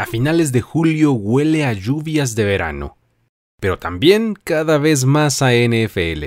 A 0.00 0.06
finales 0.06 0.50
de 0.50 0.62
julio 0.62 1.12
huele 1.12 1.66
a 1.66 1.74
lluvias 1.74 2.34
de 2.34 2.46
verano, 2.46 2.96
pero 3.60 3.78
también 3.78 4.32
cada 4.32 4.78
vez 4.78 5.04
más 5.04 5.42
a 5.42 5.52
NFL. 5.52 6.24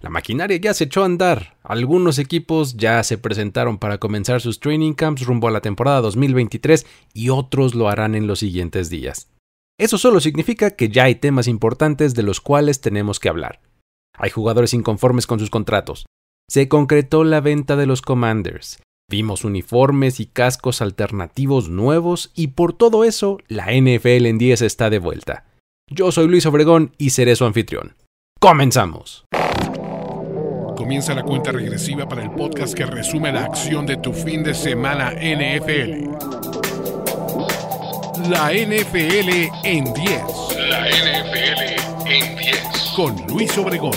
La 0.00 0.10
maquinaria 0.10 0.56
ya 0.56 0.74
se 0.74 0.82
echó 0.82 1.02
a 1.02 1.04
andar. 1.04 1.56
Algunos 1.62 2.18
equipos 2.18 2.76
ya 2.76 3.00
se 3.04 3.18
presentaron 3.18 3.78
para 3.78 3.98
comenzar 3.98 4.40
sus 4.40 4.58
training 4.58 4.94
camps 4.94 5.24
rumbo 5.24 5.46
a 5.46 5.52
la 5.52 5.60
temporada 5.60 6.00
2023 6.00 6.84
y 7.14 7.28
otros 7.28 7.76
lo 7.76 7.88
harán 7.88 8.16
en 8.16 8.26
los 8.26 8.40
siguientes 8.40 8.90
días. 8.90 9.28
Eso 9.78 9.98
solo 9.98 10.18
significa 10.18 10.72
que 10.72 10.88
ya 10.88 11.04
hay 11.04 11.14
temas 11.14 11.46
importantes 11.46 12.16
de 12.16 12.24
los 12.24 12.40
cuales 12.40 12.80
tenemos 12.80 13.20
que 13.20 13.28
hablar. 13.28 13.60
Hay 14.18 14.30
jugadores 14.30 14.74
inconformes 14.74 15.28
con 15.28 15.38
sus 15.38 15.48
contratos. 15.48 16.06
Se 16.50 16.68
concretó 16.68 17.22
la 17.22 17.40
venta 17.40 17.76
de 17.76 17.86
los 17.86 18.02
Commanders. 18.02 18.80
Vimos 19.12 19.44
uniformes 19.44 20.20
y 20.20 20.26
cascos 20.26 20.80
alternativos 20.80 21.68
nuevos 21.68 22.30
y 22.34 22.46
por 22.46 22.72
todo 22.72 23.04
eso 23.04 23.36
la 23.46 23.66
NFL 23.66 24.24
en 24.24 24.38
10 24.38 24.62
está 24.62 24.88
de 24.88 24.98
vuelta. 24.98 25.44
Yo 25.90 26.10
soy 26.12 26.28
Luis 26.28 26.46
Obregón 26.46 26.94
y 26.96 27.10
seré 27.10 27.36
su 27.36 27.44
anfitrión. 27.44 27.94
¡Comenzamos! 28.40 29.26
Comienza 30.78 31.12
la 31.14 31.24
cuenta 31.24 31.52
regresiva 31.52 32.08
para 32.08 32.22
el 32.22 32.30
podcast 32.30 32.72
que 32.72 32.86
resume 32.86 33.30
la 33.30 33.44
acción 33.44 33.84
de 33.84 33.98
tu 33.98 34.14
fin 34.14 34.42
de 34.42 34.54
semana 34.54 35.10
NFL. 35.10 36.08
La 38.30 38.50
NFL 38.50 39.50
en 39.64 39.92
10. 39.92 40.22
La 40.70 40.88
NFL 40.88 42.06
en 42.06 42.38
10. 42.38 42.92
Con 42.96 43.14
Luis 43.28 43.58
Obregón. 43.58 43.92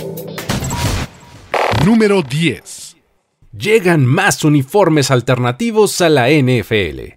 Número 1.86 2.22
10. 2.22 2.85
Llegan 3.58 4.06
más 4.06 4.44
uniformes 4.44 5.12
alternativos 5.12 6.02
a 6.02 6.10
la 6.10 6.30
NFL. 6.30 7.14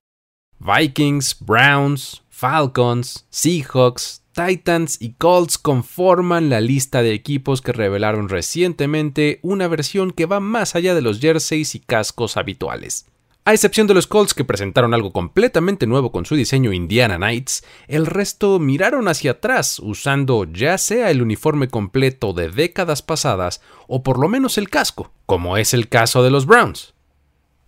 Vikings, 0.61 1.37
Browns, 1.41 2.23
Falcons, 2.28 3.27
Seahawks, 3.28 4.23
Titans 4.33 5.02
y 5.02 5.14
Colts 5.14 5.58
conforman 5.58 6.48
la 6.48 6.61
lista 6.61 7.03
de 7.03 7.12
equipos 7.12 7.61
que 7.61 7.72
revelaron 7.72 8.28
recientemente 8.28 9.41
una 9.42 9.67
versión 9.67 10.12
que 10.12 10.27
va 10.27 10.39
más 10.39 10.77
allá 10.77 10.95
de 10.95 11.03
los 11.03 11.19
jerseys 11.19 11.75
y 11.75 11.80
cascos 11.80 12.36
habituales. 12.36 13.06
A 13.48 13.54
excepción 13.54 13.86
de 13.86 13.94
los 13.94 14.06
Colts 14.06 14.34
que 14.34 14.44
presentaron 14.44 14.92
algo 14.92 15.10
completamente 15.10 15.86
nuevo 15.86 16.12
con 16.12 16.27
su 16.27 16.34
diseño 16.34 16.74
Indiana 16.74 17.16
Knights, 17.16 17.64
el 17.86 18.05
resto 18.05 18.58
miraron 18.58 19.08
hacia 19.08 19.30
atrás 19.30 19.78
usando 19.78 20.44
ya 20.44 20.77
sea 20.77 21.10
el 21.10 21.22
uniforme 21.22 21.68
completo 21.68 22.34
de 22.34 22.50
décadas 22.50 23.00
pasadas 23.00 23.62
o 23.86 24.02
por 24.02 24.18
lo 24.18 24.28
menos 24.28 24.58
el 24.58 24.68
casco, 24.68 25.12
como 25.24 25.56
es 25.56 25.72
el 25.72 25.88
caso 25.88 26.22
de 26.22 26.30
los 26.30 26.44
Browns. 26.44 26.92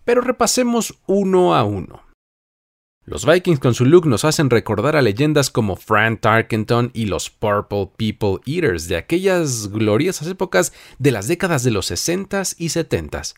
Pero 0.04 0.20
repasemos 0.20 0.98
uno 1.06 1.54
a 1.54 1.64
uno. 1.64 2.02
Los 3.06 3.24
Vikings 3.24 3.58
con 3.58 3.72
su 3.72 3.86
look 3.86 4.06
nos 4.06 4.26
hacen 4.26 4.50
recordar 4.50 4.96
a 4.96 5.00
leyendas 5.00 5.48
como 5.48 5.76
Frank 5.76 6.20
Tarkenton 6.20 6.90
y 6.92 7.06
los 7.06 7.30
Purple 7.30 7.88
People 7.96 8.40
Eaters 8.44 8.86
de 8.86 8.98
aquellas 8.98 9.68
gloriosas 9.68 10.28
épocas 10.28 10.74
de 10.98 11.10
las 11.10 11.26
décadas 11.26 11.64
de 11.64 11.70
los 11.70 11.90
60s 11.90 12.54
y 12.58 12.66
70s. 12.66 13.36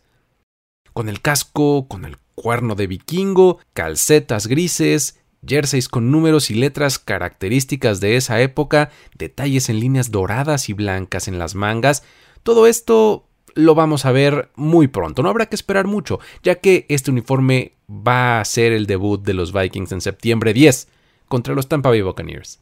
Con 0.92 1.08
el 1.08 1.22
casco, 1.22 1.86
con 1.88 2.04
el 2.04 2.18
cuerno 2.34 2.74
de 2.74 2.86
vikingo, 2.86 3.58
calcetas 3.72 4.46
grises, 4.46 5.20
jerseys 5.46 5.88
con 5.88 6.10
números 6.10 6.50
y 6.50 6.54
letras 6.54 6.98
características 6.98 8.00
de 8.00 8.16
esa 8.16 8.40
época, 8.40 8.90
detalles 9.16 9.68
en 9.68 9.80
líneas 9.80 10.10
doradas 10.10 10.68
y 10.68 10.72
blancas 10.72 11.28
en 11.28 11.38
las 11.38 11.54
mangas, 11.54 12.04
todo 12.42 12.66
esto 12.66 13.26
lo 13.54 13.74
vamos 13.74 14.06
a 14.06 14.12
ver 14.12 14.50
muy 14.54 14.88
pronto. 14.88 15.22
No 15.22 15.28
habrá 15.28 15.46
que 15.46 15.56
esperar 15.56 15.86
mucho, 15.86 16.20
ya 16.42 16.56
que 16.56 16.86
este 16.88 17.10
uniforme 17.10 17.72
va 17.88 18.40
a 18.40 18.44
ser 18.44 18.72
el 18.72 18.86
debut 18.86 19.22
de 19.22 19.34
los 19.34 19.52
Vikings 19.52 19.92
en 19.92 20.00
septiembre 20.00 20.52
10 20.52 20.88
contra 21.28 21.54
los 21.54 21.68
Tampa 21.68 21.90
Bay 21.90 22.02
Buccaneers. 22.02 22.60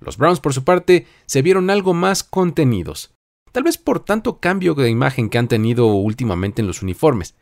Los 0.00 0.16
Browns, 0.16 0.40
por 0.40 0.52
su 0.52 0.64
parte, 0.64 1.06
se 1.26 1.42
vieron 1.42 1.70
algo 1.70 1.94
más 1.94 2.24
contenidos, 2.24 3.14
tal 3.52 3.62
vez 3.62 3.78
por 3.78 4.04
tanto 4.04 4.38
cambio 4.38 4.74
de 4.74 4.90
imagen 4.90 5.30
que 5.30 5.38
han 5.38 5.48
tenido 5.48 5.86
últimamente 5.86 6.60
en 6.60 6.66
los 6.66 6.82
uniformes. 6.82 7.34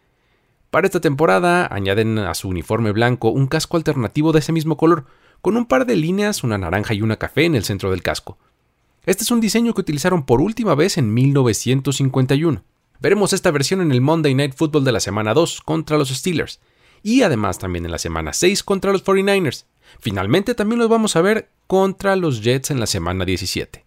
Para 0.72 0.86
esta 0.86 1.02
temporada 1.02 1.68
añaden 1.70 2.16
a 2.18 2.32
su 2.32 2.48
uniforme 2.48 2.92
blanco 2.92 3.28
un 3.28 3.46
casco 3.46 3.76
alternativo 3.76 4.32
de 4.32 4.38
ese 4.38 4.52
mismo 4.52 4.78
color, 4.78 5.04
con 5.42 5.58
un 5.58 5.66
par 5.66 5.84
de 5.84 5.96
líneas, 5.96 6.44
una 6.44 6.56
naranja 6.56 6.94
y 6.94 7.02
una 7.02 7.18
café 7.18 7.44
en 7.44 7.54
el 7.54 7.64
centro 7.64 7.90
del 7.90 8.02
casco. 8.02 8.38
Este 9.04 9.22
es 9.22 9.30
un 9.30 9.42
diseño 9.42 9.74
que 9.74 9.82
utilizaron 9.82 10.24
por 10.24 10.40
última 10.40 10.74
vez 10.74 10.96
en 10.96 11.12
1951. 11.12 12.64
Veremos 13.00 13.34
esta 13.34 13.50
versión 13.50 13.82
en 13.82 13.92
el 13.92 14.00
Monday 14.00 14.34
Night 14.34 14.54
Football 14.54 14.84
de 14.84 14.92
la 14.92 15.00
semana 15.00 15.34
2 15.34 15.60
contra 15.60 15.98
los 15.98 16.08
Steelers 16.08 16.58
y 17.02 17.20
además 17.20 17.58
también 17.58 17.84
en 17.84 17.90
la 17.90 17.98
semana 17.98 18.32
6 18.32 18.62
contra 18.62 18.92
los 18.92 19.04
49ers. 19.04 19.66
Finalmente 20.00 20.54
también 20.54 20.78
los 20.78 20.88
vamos 20.88 21.16
a 21.16 21.20
ver 21.20 21.50
contra 21.66 22.16
los 22.16 22.40
Jets 22.40 22.70
en 22.70 22.80
la 22.80 22.86
semana 22.86 23.26
17. 23.26 23.84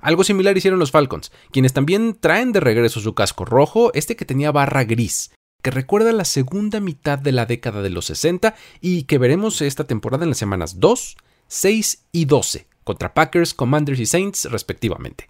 Algo 0.00 0.22
similar 0.22 0.56
hicieron 0.56 0.78
los 0.78 0.92
Falcons, 0.92 1.32
quienes 1.50 1.72
también 1.72 2.14
traen 2.14 2.52
de 2.52 2.60
regreso 2.60 3.00
su 3.00 3.14
casco 3.14 3.44
rojo, 3.44 3.90
este 3.94 4.14
que 4.14 4.24
tenía 4.24 4.52
barra 4.52 4.84
gris, 4.84 5.32
que 5.62 5.70
recuerda 5.70 6.12
la 6.12 6.24
segunda 6.24 6.80
mitad 6.80 7.18
de 7.18 7.32
la 7.32 7.46
década 7.46 7.82
de 7.82 7.90
los 7.90 8.06
60 8.06 8.54
y 8.80 9.04
que 9.04 9.18
veremos 9.18 9.60
esta 9.60 9.84
temporada 9.84 10.24
en 10.24 10.30
las 10.30 10.38
semanas 10.38 10.78
2, 10.78 11.16
6 11.48 12.04
y 12.12 12.24
12 12.26 12.66
contra 12.84 13.12
Packers, 13.12 13.54
Commanders 13.54 13.98
y 13.98 14.06
Saints 14.06 14.44
respectivamente. 14.50 15.28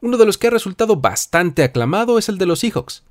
Uno 0.00 0.16
de 0.16 0.26
los 0.26 0.36
que 0.36 0.48
ha 0.48 0.50
resultado 0.50 0.96
bastante 0.96 1.62
aclamado 1.62 2.18
es 2.18 2.28
el 2.28 2.38
de 2.38 2.46
los 2.46 2.60
Seahawks, 2.60 3.04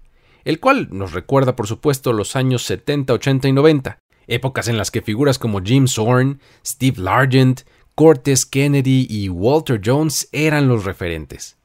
el 0.43 0.59
cual 0.59 0.89
nos 0.91 1.13
recuerda 1.13 1.55
por 1.55 1.67
supuesto 1.67 2.11
los 2.13 2.35
años 2.35 2.63
70, 2.63 3.13
80 3.13 3.47
y 3.47 3.53
90, 3.53 3.99
épocas 4.27 4.67
en 4.67 4.77
las 4.77 4.91
que 4.91 5.01
figuras 5.01 5.39
como 5.39 5.61
Jim 5.61 5.87
Zorn, 5.87 6.41
Steve 6.65 7.01
Largent, 7.01 7.61
Cortez 7.95 8.45
Kennedy 8.45 9.07
y 9.09 9.29
Walter 9.29 9.81
Jones 9.83 10.27
eran 10.31 10.67
los 10.67 10.83
referentes. 10.83 11.57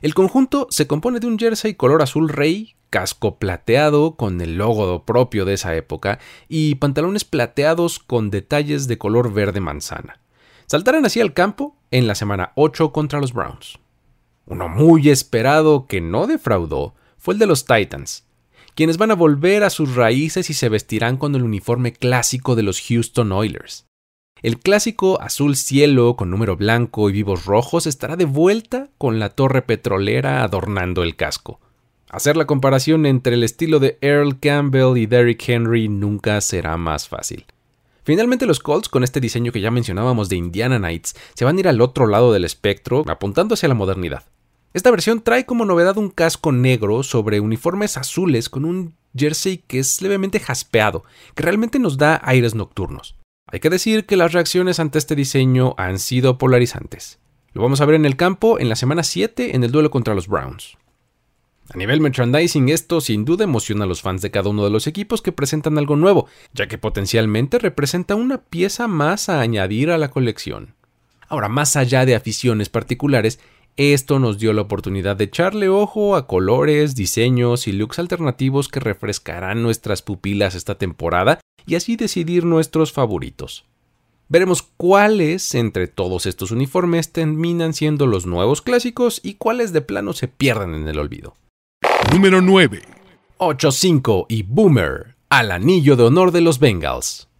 El 0.00 0.14
conjunto 0.14 0.66
se 0.70 0.86
compone 0.86 1.20
de 1.20 1.26
un 1.28 1.38
jersey 1.38 1.74
color 1.74 2.02
azul 2.02 2.28
rey, 2.28 2.76
casco 2.92 3.38
plateado 3.38 4.16
con 4.16 4.42
el 4.42 4.58
logo 4.58 5.06
propio 5.06 5.46
de 5.46 5.54
esa 5.54 5.74
época 5.74 6.18
y 6.46 6.74
pantalones 6.74 7.24
plateados 7.24 7.98
con 7.98 8.30
detalles 8.30 8.86
de 8.86 8.98
color 8.98 9.32
verde 9.32 9.60
manzana. 9.60 10.20
Saltarán 10.66 11.06
así 11.06 11.20
al 11.20 11.32
campo 11.32 11.74
en 11.90 12.06
la 12.06 12.14
semana 12.14 12.52
8 12.54 12.92
contra 12.92 13.18
los 13.18 13.32
Browns. 13.32 13.78
Uno 14.44 14.68
muy 14.68 15.08
esperado 15.08 15.86
que 15.86 16.02
no 16.02 16.26
defraudó 16.26 16.94
fue 17.16 17.34
el 17.34 17.40
de 17.40 17.46
los 17.46 17.64
Titans, 17.64 18.26
quienes 18.74 18.98
van 18.98 19.10
a 19.10 19.14
volver 19.14 19.64
a 19.64 19.70
sus 19.70 19.94
raíces 19.94 20.50
y 20.50 20.54
se 20.54 20.68
vestirán 20.68 21.16
con 21.16 21.34
el 21.34 21.42
uniforme 21.42 21.94
clásico 21.94 22.56
de 22.56 22.62
los 22.62 22.80
Houston 22.82 23.32
Oilers. 23.32 23.86
El 24.42 24.58
clásico 24.58 25.18
azul 25.22 25.56
cielo 25.56 26.16
con 26.16 26.30
número 26.30 26.56
blanco 26.56 27.08
y 27.08 27.12
vivos 27.12 27.46
rojos 27.46 27.86
estará 27.86 28.16
de 28.16 28.26
vuelta 28.26 28.90
con 28.98 29.18
la 29.18 29.30
torre 29.30 29.62
petrolera 29.62 30.42
adornando 30.42 31.02
el 31.02 31.16
casco. 31.16 31.60
Hacer 32.12 32.36
la 32.36 32.44
comparación 32.44 33.06
entre 33.06 33.36
el 33.36 33.42
estilo 33.42 33.80
de 33.80 33.96
Earl 34.02 34.38
Campbell 34.38 34.98
y 34.98 35.06
Derrick 35.06 35.48
Henry 35.48 35.88
nunca 35.88 36.38
será 36.42 36.76
más 36.76 37.08
fácil. 37.08 37.46
Finalmente 38.04 38.44
los 38.44 38.60
Colts, 38.60 38.90
con 38.90 39.02
este 39.02 39.18
diseño 39.18 39.50
que 39.50 39.62
ya 39.62 39.70
mencionábamos 39.70 40.28
de 40.28 40.36
Indiana 40.36 40.76
Knights, 40.76 41.16
se 41.32 41.46
van 41.46 41.56
a 41.56 41.60
ir 41.60 41.68
al 41.68 41.80
otro 41.80 42.06
lado 42.06 42.30
del 42.30 42.44
espectro, 42.44 43.02
apuntando 43.08 43.54
hacia 43.54 43.70
la 43.70 43.74
modernidad. 43.74 44.24
Esta 44.74 44.90
versión 44.90 45.22
trae 45.22 45.46
como 45.46 45.64
novedad 45.64 45.96
un 45.96 46.10
casco 46.10 46.52
negro 46.52 47.02
sobre 47.02 47.40
uniformes 47.40 47.96
azules 47.96 48.50
con 48.50 48.66
un 48.66 48.94
jersey 49.16 49.64
que 49.66 49.78
es 49.78 50.02
levemente 50.02 50.38
jaspeado, 50.38 51.04
que 51.34 51.44
realmente 51.44 51.78
nos 51.78 51.96
da 51.96 52.20
aires 52.24 52.54
nocturnos. 52.54 53.16
Hay 53.46 53.60
que 53.60 53.70
decir 53.70 54.04
que 54.04 54.18
las 54.18 54.34
reacciones 54.34 54.80
ante 54.80 54.98
este 54.98 55.16
diseño 55.16 55.74
han 55.78 55.98
sido 55.98 56.36
polarizantes. 56.36 57.20
Lo 57.54 57.62
vamos 57.62 57.80
a 57.80 57.86
ver 57.86 57.94
en 57.94 58.04
el 58.04 58.16
campo 58.16 58.58
en 58.58 58.68
la 58.68 58.76
semana 58.76 59.02
7 59.02 59.56
en 59.56 59.64
el 59.64 59.72
duelo 59.72 59.90
contra 59.90 60.14
los 60.14 60.28
Browns. 60.28 60.76
A 61.70 61.76
nivel 61.76 62.00
merchandising, 62.00 62.68
esto 62.68 63.00
sin 63.00 63.24
duda 63.24 63.44
emociona 63.44 63.84
a 63.84 63.86
los 63.86 64.02
fans 64.02 64.20
de 64.20 64.30
cada 64.30 64.50
uno 64.50 64.64
de 64.64 64.70
los 64.70 64.86
equipos 64.86 65.22
que 65.22 65.32
presentan 65.32 65.78
algo 65.78 65.96
nuevo, 65.96 66.26
ya 66.52 66.66
que 66.66 66.76
potencialmente 66.76 67.58
representa 67.58 68.14
una 68.14 68.38
pieza 68.38 68.88
más 68.88 69.28
a 69.28 69.40
añadir 69.40 69.90
a 69.90 69.96
la 69.96 70.10
colección. 70.10 70.74
Ahora, 71.28 71.48
más 71.48 71.76
allá 71.76 72.04
de 72.04 72.14
aficiones 72.14 72.68
particulares, 72.68 73.40
esto 73.78 74.18
nos 74.18 74.38
dio 74.38 74.52
la 74.52 74.60
oportunidad 74.60 75.16
de 75.16 75.24
echarle 75.24 75.70
ojo 75.70 76.14
a 76.14 76.26
colores, 76.26 76.94
diseños 76.94 77.66
y 77.66 77.72
looks 77.72 77.98
alternativos 77.98 78.68
que 78.68 78.80
refrescarán 78.80 79.62
nuestras 79.62 80.02
pupilas 80.02 80.54
esta 80.54 80.74
temporada 80.74 81.40
y 81.64 81.76
así 81.76 81.96
decidir 81.96 82.44
nuestros 82.44 82.92
favoritos. 82.92 83.64
Veremos 84.28 84.62
cuáles 84.62 85.54
entre 85.54 85.88
todos 85.88 86.26
estos 86.26 86.50
uniformes 86.50 87.12
terminan 87.12 87.72
siendo 87.72 88.06
los 88.06 88.26
nuevos 88.26 88.60
clásicos 88.60 89.20
y 89.22 89.34
cuáles 89.34 89.72
de 89.72 89.80
plano 89.80 90.12
se 90.12 90.28
pierden 90.28 90.74
en 90.74 90.88
el 90.88 90.98
olvido. 90.98 91.34
Número 92.12 92.42
9. 92.42 92.82
8-5 93.38 94.26
y 94.28 94.42
Boomer 94.42 95.16
al 95.30 95.50
anillo 95.50 95.96
de 95.96 96.02
honor 96.02 96.30
de 96.30 96.42
los 96.42 96.58
Bengals. 96.58 97.30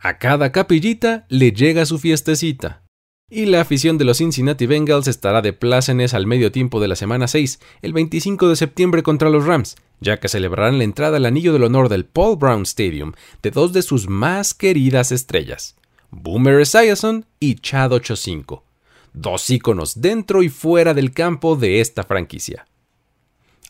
A 0.00 0.18
cada 0.18 0.50
capillita 0.50 1.24
le 1.28 1.52
llega 1.52 1.86
su 1.86 2.00
fiestecita. 2.00 2.82
Y 3.30 3.46
la 3.46 3.60
afición 3.60 3.96
de 3.96 4.04
los 4.04 4.18
Cincinnati 4.18 4.66
Bengals 4.66 5.06
estará 5.06 5.40
de 5.40 5.52
plácenes 5.52 6.14
al 6.14 6.26
medio 6.26 6.50
tiempo 6.50 6.80
de 6.80 6.88
la 6.88 6.96
semana 6.96 7.28
6, 7.28 7.60
el 7.80 7.92
25 7.92 8.48
de 8.48 8.56
septiembre 8.56 9.04
contra 9.04 9.30
los 9.30 9.46
Rams, 9.46 9.76
ya 10.00 10.18
que 10.18 10.28
celebrarán 10.28 10.78
la 10.78 10.84
entrada 10.84 11.18
al 11.18 11.26
anillo 11.26 11.52
del 11.52 11.62
honor 11.62 11.88
del 11.88 12.06
Paul 12.06 12.38
Brown 12.38 12.62
Stadium 12.62 13.12
de 13.40 13.52
dos 13.52 13.72
de 13.72 13.82
sus 13.82 14.08
más 14.08 14.52
queridas 14.52 15.12
estrellas, 15.12 15.76
Boomer 16.10 16.60
Esiason 16.60 17.24
y 17.38 17.54
Chad 17.54 17.92
85, 17.92 18.64
dos 19.12 19.48
íconos 19.48 20.00
dentro 20.00 20.42
y 20.42 20.48
fuera 20.48 20.92
del 20.92 21.12
campo 21.12 21.54
de 21.54 21.80
esta 21.80 22.02
franquicia. 22.02 22.66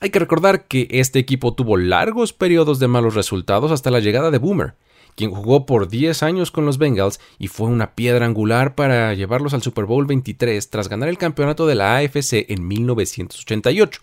Hay 0.01 0.11
que 0.11 0.19
recordar 0.19 0.67
que 0.67 0.89
este 0.91 1.19
equipo 1.19 1.55
tuvo 1.55 1.79
largos 1.79 2.35
periodos 2.35 2.79
de 2.79 2.89
malos 2.89 3.15
resultados 3.15 3.73
hasta 3.73 3.91
la 3.91 4.01
llegada 4.01 4.31
de 4.31 4.39
Boomer, 4.39 4.75
quien 5.15 5.31
jugó 5.31 5.65
por 5.65 5.89
10 5.89 6.23
años 6.23 6.51
con 6.51 6.67
los 6.67 6.77
Bengals 6.77 7.19
y 7.39 7.49
fue 7.49 7.69
una 7.69 7.95
piedra 7.95 8.27
angular 8.27 8.75
para 8.75 9.15
llevarlos 9.15 9.55
al 9.55 9.63
Super 9.63 9.87
Bowl 9.87 10.05
23 10.05 10.69
tras 10.69 10.89
ganar 10.89 11.09
el 11.09 11.17
campeonato 11.17 11.67
de 11.67 11.77
la 11.77 11.97
AFC 11.97 12.45
en 12.51 12.69
1988, 12.69 14.03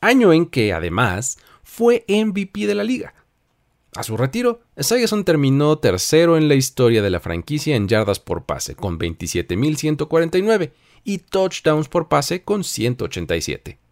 año 0.00 0.32
en 0.32 0.46
que 0.46 0.72
además 0.72 1.38
fue 1.64 2.04
MVP 2.08 2.68
de 2.68 2.74
la 2.76 2.84
liga. 2.84 3.14
A 3.96 4.04
su 4.04 4.16
retiro, 4.16 4.60
Esiason 4.76 5.24
terminó 5.24 5.78
tercero 5.78 6.36
en 6.36 6.48
la 6.48 6.54
historia 6.54 7.02
de 7.02 7.10
la 7.10 7.20
franquicia 7.20 7.74
en 7.74 7.88
yardas 7.88 8.20
por 8.20 8.44
pase 8.44 8.76
con 8.76 9.00
27.149 9.00 10.70
y 11.02 11.18
touchdowns 11.18 11.88
por 11.88 12.08
pase 12.08 12.42
con 12.42 12.62
187. 12.62 13.83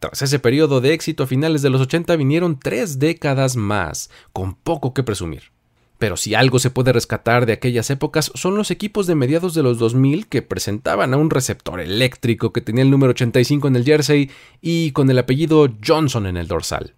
Tras 0.00 0.22
ese 0.22 0.38
periodo 0.38 0.80
de 0.80 0.94
éxito 0.94 1.24
a 1.24 1.26
finales 1.26 1.60
de 1.60 1.68
los 1.68 1.82
80 1.82 2.16
vinieron 2.16 2.58
tres 2.58 2.98
décadas 2.98 3.56
más, 3.56 4.10
con 4.32 4.54
poco 4.54 4.94
que 4.94 5.02
presumir. 5.02 5.52
Pero 5.98 6.16
si 6.16 6.34
algo 6.34 6.58
se 6.58 6.70
puede 6.70 6.94
rescatar 6.94 7.44
de 7.44 7.52
aquellas 7.52 7.90
épocas 7.90 8.32
son 8.34 8.56
los 8.56 8.70
equipos 8.70 9.06
de 9.06 9.14
mediados 9.14 9.52
de 9.52 9.62
los 9.62 9.78
2000 9.78 10.26
que 10.28 10.40
presentaban 10.40 11.12
a 11.12 11.18
un 11.18 11.28
receptor 11.28 11.80
eléctrico 11.80 12.50
que 12.50 12.62
tenía 12.62 12.82
el 12.82 12.90
número 12.90 13.10
85 13.10 13.68
en 13.68 13.76
el 13.76 13.84
jersey 13.84 14.30
y 14.62 14.92
con 14.92 15.10
el 15.10 15.18
apellido 15.18 15.68
Johnson 15.86 16.26
en 16.26 16.38
el 16.38 16.48
dorsal. 16.48 16.94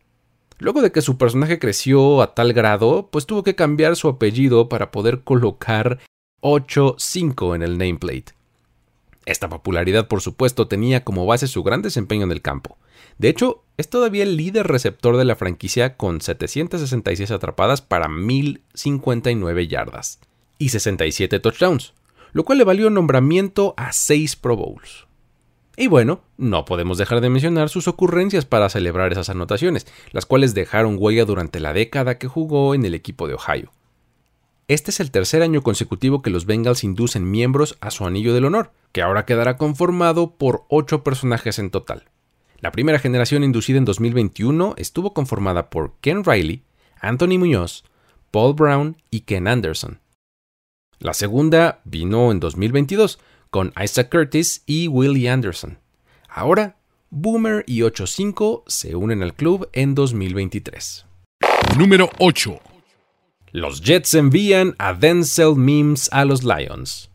Luego 0.60 0.80
de 0.80 0.92
que 0.92 1.02
su 1.02 1.18
personaje 1.18 1.58
creció 1.58 2.22
a 2.22 2.36
tal 2.36 2.52
grado, 2.52 3.08
pues 3.10 3.26
tuvo 3.26 3.42
que 3.42 3.56
cambiar 3.56 3.96
su 3.96 4.06
apellido 4.06 4.68
para 4.68 4.92
poder 4.92 5.22
colocar 5.22 5.98
8-5 6.40 7.56
en 7.56 7.62
el 7.62 7.78
nameplate. 7.78 8.26
Esta 9.24 9.48
popularidad, 9.48 10.08
por 10.08 10.20
supuesto, 10.20 10.66
tenía 10.66 11.04
como 11.04 11.26
base 11.26 11.46
su 11.46 11.62
gran 11.62 11.82
desempeño 11.82 12.24
en 12.24 12.32
el 12.32 12.42
campo. 12.42 12.78
De 13.18 13.28
hecho, 13.28 13.62
es 13.76 13.88
todavía 13.88 14.24
el 14.24 14.36
líder 14.36 14.66
receptor 14.66 15.16
de 15.16 15.24
la 15.24 15.36
franquicia 15.36 15.96
con 15.96 16.20
766 16.20 17.30
atrapadas 17.30 17.82
para 17.82 18.08
1059 18.08 19.68
yardas 19.68 20.20
y 20.58 20.70
67 20.70 21.40
touchdowns, 21.40 21.94
lo 22.32 22.44
cual 22.44 22.58
le 22.58 22.64
valió 22.64 22.90
nombramiento 22.90 23.74
a 23.76 23.92
6 23.92 24.36
Pro 24.36 24.56
Bowls. 24.56 25.06
Y 25.76 25.86
bueno, 25.86 26.22
no 26.36 26.64
podemos 26.64 26.98
dejar 26.98 27.20
de 27.20 27.30
mencionar 27.30 27.68
sus 27.68 27.88
ocurrencias 27.88 28.44
para 28.44 28.68
celebrar 28.68 29.12
esas 29.12 29.30
anotaciones, 29.30 29.86
las 30.10 30.26
cuales 30.26 30.54
dejaron 30.54 30.96
huella 30.98 31.24
durante 31.24 31.60
la 31.60 31.72
década 31.72 32.18
que 32.18 32.28
jugó 32.28 32.74
en 32.74 32.84
el 32.84 32.94
equipo 32.94 33.26
de 33.26 33.34
Ohio. 33.34 33.72
Este 34.68 34.90
es 34.90 35.00
el 35.00 35.10
tercer 35.10 35.42
año 35.42 35.62
consecutivo 35.62 36.22
que 36.22 36.30
los 36.30 36.46
Bengals 36.46 36.84
inducen 36.84 37.30
miembros 37.30 37.76
a 37.80 37.90
su 37.90 38.06
anillo 38.06 38.32
del 38.32 38.44
honor, 38.44 38.72
que 38.92 39.02
ahora 39.02 39.26
quedará 39.26 39.56
conformado 39.56 40.36
por 40.36 40.64
ocho 40.68 41.02
personajes 41.02 41.58
en 41.58 41.70
total. 41.70 42.04
La 42.58 42.70
primera 42.70 43.00
generación 43.00 43.42
inducida 43.42 43.78
en 43.78 43.84
2021 43.84 44.74
estuvo 44.78 45.12
conformada 45.14 45.68
por 45.68 45.94
Ken 46.00 46.24
Riley, 46.24 46.62
Anthony 47.00 47.38
Muñoz, 47.38 47.84
Paul 48.30 48.54
Brown 48.54 48.96
y 49.10 49.22
Ken 49.22 49.48
Anderson. 49.48 50.00
La 51.00 51.12
segunda 51.12 51.80
vino 51.84 52.30
en 52.30 52.38
2022, 52.38 53.18
con 53.50 53.72
Isaac 53.82 54.10
Curtis 54.10 54.62
y 54.64 54.86
Willie 54.86 55.28
Anderson. 55.28 55.80
Ahora, 56.28 56.76
Boomer 57.10 57.64
y 57.66 57.80
8-5 57.80 58.62
se 58.68 58.94
unen 58.94 59.22
al 59.24 59.34
club 59.34 59.68
en 59.72 59.96
2023. 59.96 61.04
Número 61.76 62.08
8. 62.20 62.71
Los 63.54 63.82
Jets 63.82 64.14
envían 64.14 64.74
a 64.78 64.94
Denzel 64.94 65.56
Mims 65.56 66.08
a 66.10 66.24
los 66.24 66.42
Lions. 66.42 67.10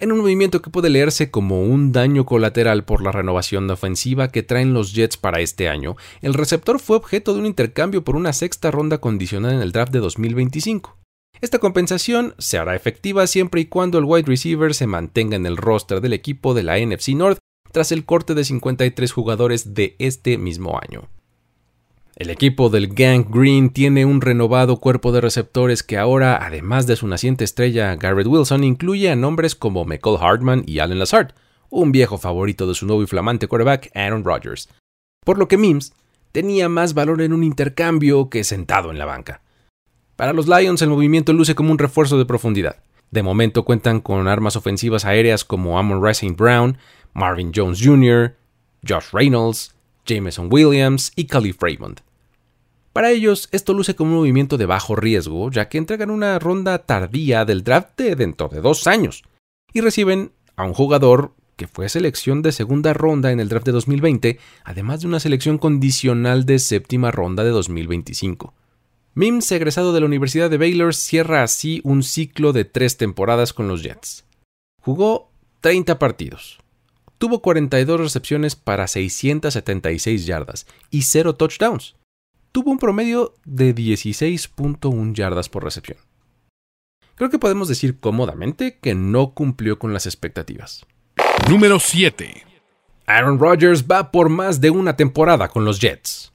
En 0.00 0.10
un 0.10 0.18
movimiento 0.18 0.60
que 0.60 0.70
puede 0.70 0.90
leerse 0.90 1.30
como 1.30 1.62
un 1.62 1.92
daño 1.92 2.26
colateral 2.26 2.82
por 2.82 3.00
la 3.00 3.12
renovación 3.12 3.70
ofensiva 3.70 4.32
que 4.32 4.42
traen 4.42 4.74
los 4.74 4.92
Jets 4.92 5.16
para 5.16 5.40
este 5.40 5.68
año, 5.68 5.94
el 6.20 6.34
receptor 6.34 6.80
fue 6.80 6.96
objeto 6.96 7.32
de 7.32 7.38
un 7.38 7.46
intercambio 7.46 8.02
por 8.02 8.16
una 8.16 8.32
sexta 8.32 8.72
ronda 8.72 8.98
condicional 8.98 9.52
en 9.52 9.60
el 9.60 9.70
draft 9.70 9.92
de 9.92 10.00
2025. 10.00 10.98
Esta 11.40 11.60
compensación 11.60 12.34
se 12.38 12.58
hará 12.58 12.74
efectiva 12.74 13.24
siempre 13.28 13.60
y 13.60 13.66
cuando 13.66 13.98
el 13.98 14.06
wide 14.06 14.26
receiver 14.26 14.74
se 14.74 14.88
mantenga 14.88 15.36
en 15.36 15.46
el 15.46 15.56
roster 15.56 16.00
del 16.00 16.12
equipo 16.12 16.54
de 16.54 16.64
la 16.64 16.76
NFC 16.84 17.10
North 17.10 17.38
tras 17.70 17.92
el 17.92 18.04
corte 18.04 18.34
de 18.34 18.42
53 18.42 19.12
jugadores 19.12 19.74
de 19.74 19.94
este 20.00 20.38
mismo 20.38 20.80
año. 20.82 21.08
El 22.20 22.28
equipo 22.28 22.68
del 22.68 22.88
Gang 22.88 23.24
Green 23.30 23.70
tiene 23.70 24.04
un 24.04 24.20
renovado 24.20 24.76
cuerpo 24.76 25.10
de 25.10 25.22
receptores 25.22 25.82
que 25.82 25.96
ahora, 25.96 26.44
además 26.44 26.86
de 26.86 26.96
su 26.96 27.06
naciente 27.06 27.44
estrella 27.44 27.96
Garrett 27.96 28.26
Wilson, 28.26 28.62
incluye 28.62 29.08
a 29.10 29.16
nombres 29.16 29.54
como 29.54 29.86
McCall 29.86 30.18
Hartman 30.20 30.62
y 30.66 30.80
Allen 30.80 30.98
Lazard, 30.98 31.32
un 31.70 31.92
viejo 31.92 32.18
favorito 32.18 32.66
de 32.66 32.74
su 32.74 32.84
nuevo 32.84 33.02
y 33.02 33.06
flamante 33.06 33.48
quarterback 33.48 33.90
Aaron 33.94 34.22
Rodgers. 34.22 34.68
Por 35.24 35.38
lo 35.38 35.48
que 35.48 35.56
Mims 35.56 35.94
tenía 36.30 36.68
más 36.68 36.92
valor 36.92 37.22
en 37.22 37.32
un 37.32 37.42
intercambio 37.42 38.28
que 38.28 38.44
sentado 38.44 38.90
en 38.90 38.98
la 38.98 39.06
banca. 39.06 39.40
Para 40.14 40.34
los 40.34 40.46
Lions 40.46 40.82
el 40.82 40.90
movimiento 40.90 41.32
luce 41.32 41.54
como 41.54 41.72
un 41.72 41.78
refuerzo 41.78 42.18
de 42.18 42.26
profundidad. 42.26 42.82
De 43.10 43.22
momento 43.22 43.64
cuentan 43.64 44.02
con 44.02 44.28
armas 44.28 44.56
ofensivas 44.56 45.06
aéreas 45.06 45.42
como 45.42 45.78
Amon 45.78 46.04
Racing 46.04 46.36
Brown, 46.36 46.76
Marvin 47.14 47.50
Jones 47.56 47.80
Jr., 47.82 48.36
Josh 48.86 49.06
Reynolds, 49.10 49.74
Jameson 50.04 50.50
Williams 50.52 51.12
y 51.16 51.24
Khalif 51.24 51.62
Raymond. 51.62 52.02
Para 52.92 53.10
ellos, 53.10 53.48
esto 53.52 53.72
luce 53.72 53.94
como 53.94 54.10
un 54.10 54.18
movimiento 54.18 54.56
de 54.56 54.66
bajo 54.66 54.96
riesgo, 54.96 55.50
ya 55.50 55.68
que 55.68 55.78
entregan 55.78 56.10
una 56.10 56.38
ronda 56.38 56.78
tardía 56.78 57.44
del 57.44 57.62
draft 57.62 57.96
de 57.96 58.16
dentro 58.16 58.48
de 58.48 58.60
dos 58.60 58.86
años 58.86 59.22
y 59.72 59.80
reciben 59.80 60.32
a 60.56 60.64
un 60.64 60.74
jugador 60.74 61.34
que 61.56 61.68
fue 61.68 61.88
selección 61.88 62.42
de 62.42 62.52
segunda 62.52 62.92
ronda 62.94 63.30
en 63.30 63.38
el 63.38 63.48
draft 63.48 63.66
de 63.66 63.72
2020, 63.72 64.38
además 64.64 65.02
de 65.02 65.06
una 65.06 65.20
selección 65.20 65.58
condicional 65.58 66.46
de 66.46 66.58
séptima 66.58 67.10
ronda 67.10 67.44
de 67.44 67.50
2025. 67.50 68.54
Mims, 69.14 69.52
egresado 69.52 69.92
de 69.92 70.00
la 70.00 70.06
Universidad 70.06 70.48
de 70.48 70.56
Baylor, 70.56 70.94
cierra 70.94 71.42
así 71.42 71.82
un 71.84 72.02
ciclo 72.02 72.52
de 72.52 72.64
tres 72.64 72.96
temporadas 72.96 73.52
con 73.52 73.68
los 73.68 73.82
Jets. 73.82 74.24
Jugó 74.80 75.30
30 75.60 75.98
partidos. 75.98 76.58
Tuvo 77.18 77.42
42 77.42 78.00
recepciones 78.00 78.56
para 78.56 78.86
676 78.86 80.24
yardas 80.24 80.66
y 80.90 81.02
0 81.02 81.34
touchdowns. 81.34 81.94
Tuvo 82.52 82.72
un 82.72 82.78
promedio 82.78 83.34
de 83.44 83.74
16.1 83.74 85.14
yardas 85.14 85.48
por 85.48 85.62
recepción. 85.62 85.98
Creo 87.14 87.30
que 87.30 87.38
podemos 87.38 87.68
decir 87.68 88.00
cómodamente 88.00 88.78
que 88.80 88.94
no 88.94 89.34
cumplió 89.34 89.78
con 89.78 89.92
las 89.92 90.06
expectativas. 90.06 90.84
Número 91.48 91.78
7. 91.78 92.44
Aaron 93.06 93.38
Rodgers 93.38 93.84
va 93.86 94.10
por 94.10 94.30
más 94.30 94.60
de 94.60 94.70
una 94.70 94.96
temporada 94.96 95.48
con 95.48 95.64
los 95.64 95.80
Jets. 95.80 96.32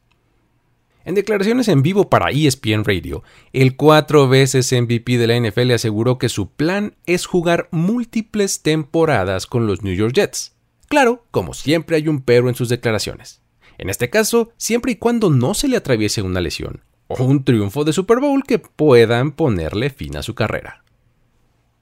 En 1.04 1.16
declaraciones 1.16 1.68
en 1.68 1.82
vivo 1.82 2.10
para 2.10 2.32
ESPN 2.32 2.84
Radio, 2.84 3.24
el 3.51 3.75
cuatro 3.75 4.28
veces 4.28 4.72
MVP 4.72 5.18
de 5.18 5.28
la 5.28 5.40
NFL 5.40 5.72
aseguró 5.72 6.18
que 6.18 6.30
su 6.30 6.50
plan 6.50 6.96
es 7.06 7.25
jugar 7.25 7.68
múltiples 7.72 8.62
temporadas 8.62 9.48
con 9.48 9.68
los 9.68 9.84
New 9.84 9.94
York 9.94 10.13
Jets. 10.13 10.56
Claro, 10.88 11.25
como 11.32 11.54
siempre 11.54 11.98
hay 11.98 12.08
un 12.08 12.22
pero 12.22 12.48
en 12.48 12.56
sus 12.56 12.70
declaraciones. 12.70 13.45
En 13.77 13.89
este 13.89 14.10
caso, 14.10 14.51
siempre 14.58 14.94
y 14.94 14.96
cuando 14.96 15.29
no 15.29 15.53
se 15.53 15.67
le 15.67 15.77
atraviese 15.77 16.22
una 16.22 16.41
lesión 16.41 16.82
o 17.08 17.24
un 17.24 17.44
triunfo 17.44 17.84
de 17.84 17.94
Super 17.94 18.20
Bowl 18.20 18.44
que 18.44 18.60
puedan 18.60 19.32
ponerle 19.32 19.89
fin 19.89 20.17
a 20.17 20.24
su 20.24 20.36
carrera. 20.36 20.84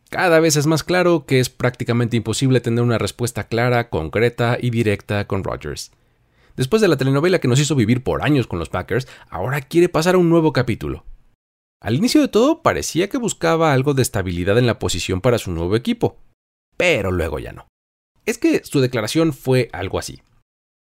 Cada 0.09 0.39
vez 0.39 0.57
es 0.57 0.67
más 0.67 0.83
claro 0.83 1.25
que 1.25 1.39
es 1.39 1.49
prácticamente 1.49 2.17
imposible 2.17 2.61
tener 2.61 2.83
una 2.83 2.99
respuesta 2.99 3.45
clara, 3.45 3.89
concreta 3.89 4.57
y 4.61 4.69
directa 4.69 5.25
con 5.25 5.43
Rodgers. 5.43 5.91
Después 6.55 6.81
de 6.81 6.87
la 6.87 6.97
telenovela 6.97 7.39
que 7.39 7.47
nos 7.47 7.59
hizo 7.59 7.75
vivir 7.75 8.03
por 8.03 8.23
años 8.23 8.45
con 8.45 8.59
los 8.59 8.69
Packers, 8.69 9.07
ahora 9.29 9.61
quiere 9.61 9.89
pasar 9.89 10.15
a 10.15 10.19
un 10.19 10.29
nuevo 10.29 10.53
capítulo. 10.53 11.03
Al 11.81 11.95
inicio 11.95 12.21
de 12.21 12.27
todo 12.27 12.61
parecía 12.61 13.09
que 13.09 13.17
buscaba 13.17 13.73
algo 13.73 13.93
de 13.93 14.03
estabilidad 14.03 14.57
en 14.57 14.67
la 14.67 14.77
posición 14.77 15.19
para 15.19 15.39
su 15.39 15.51
nuevo 15.51 15.75
equipo, 15.75 16.19
pero 16.77 17.11
luego 17.11 17.39
ya 17.39 17.51
no. 17.51 17.67
Es 18.25 18.37
que 18.37 18.63
su 18.63 18.79
declaración 18.81 19.33
fue 19.33 19.69
algo 19.73 19.99
así. 19.99 20.21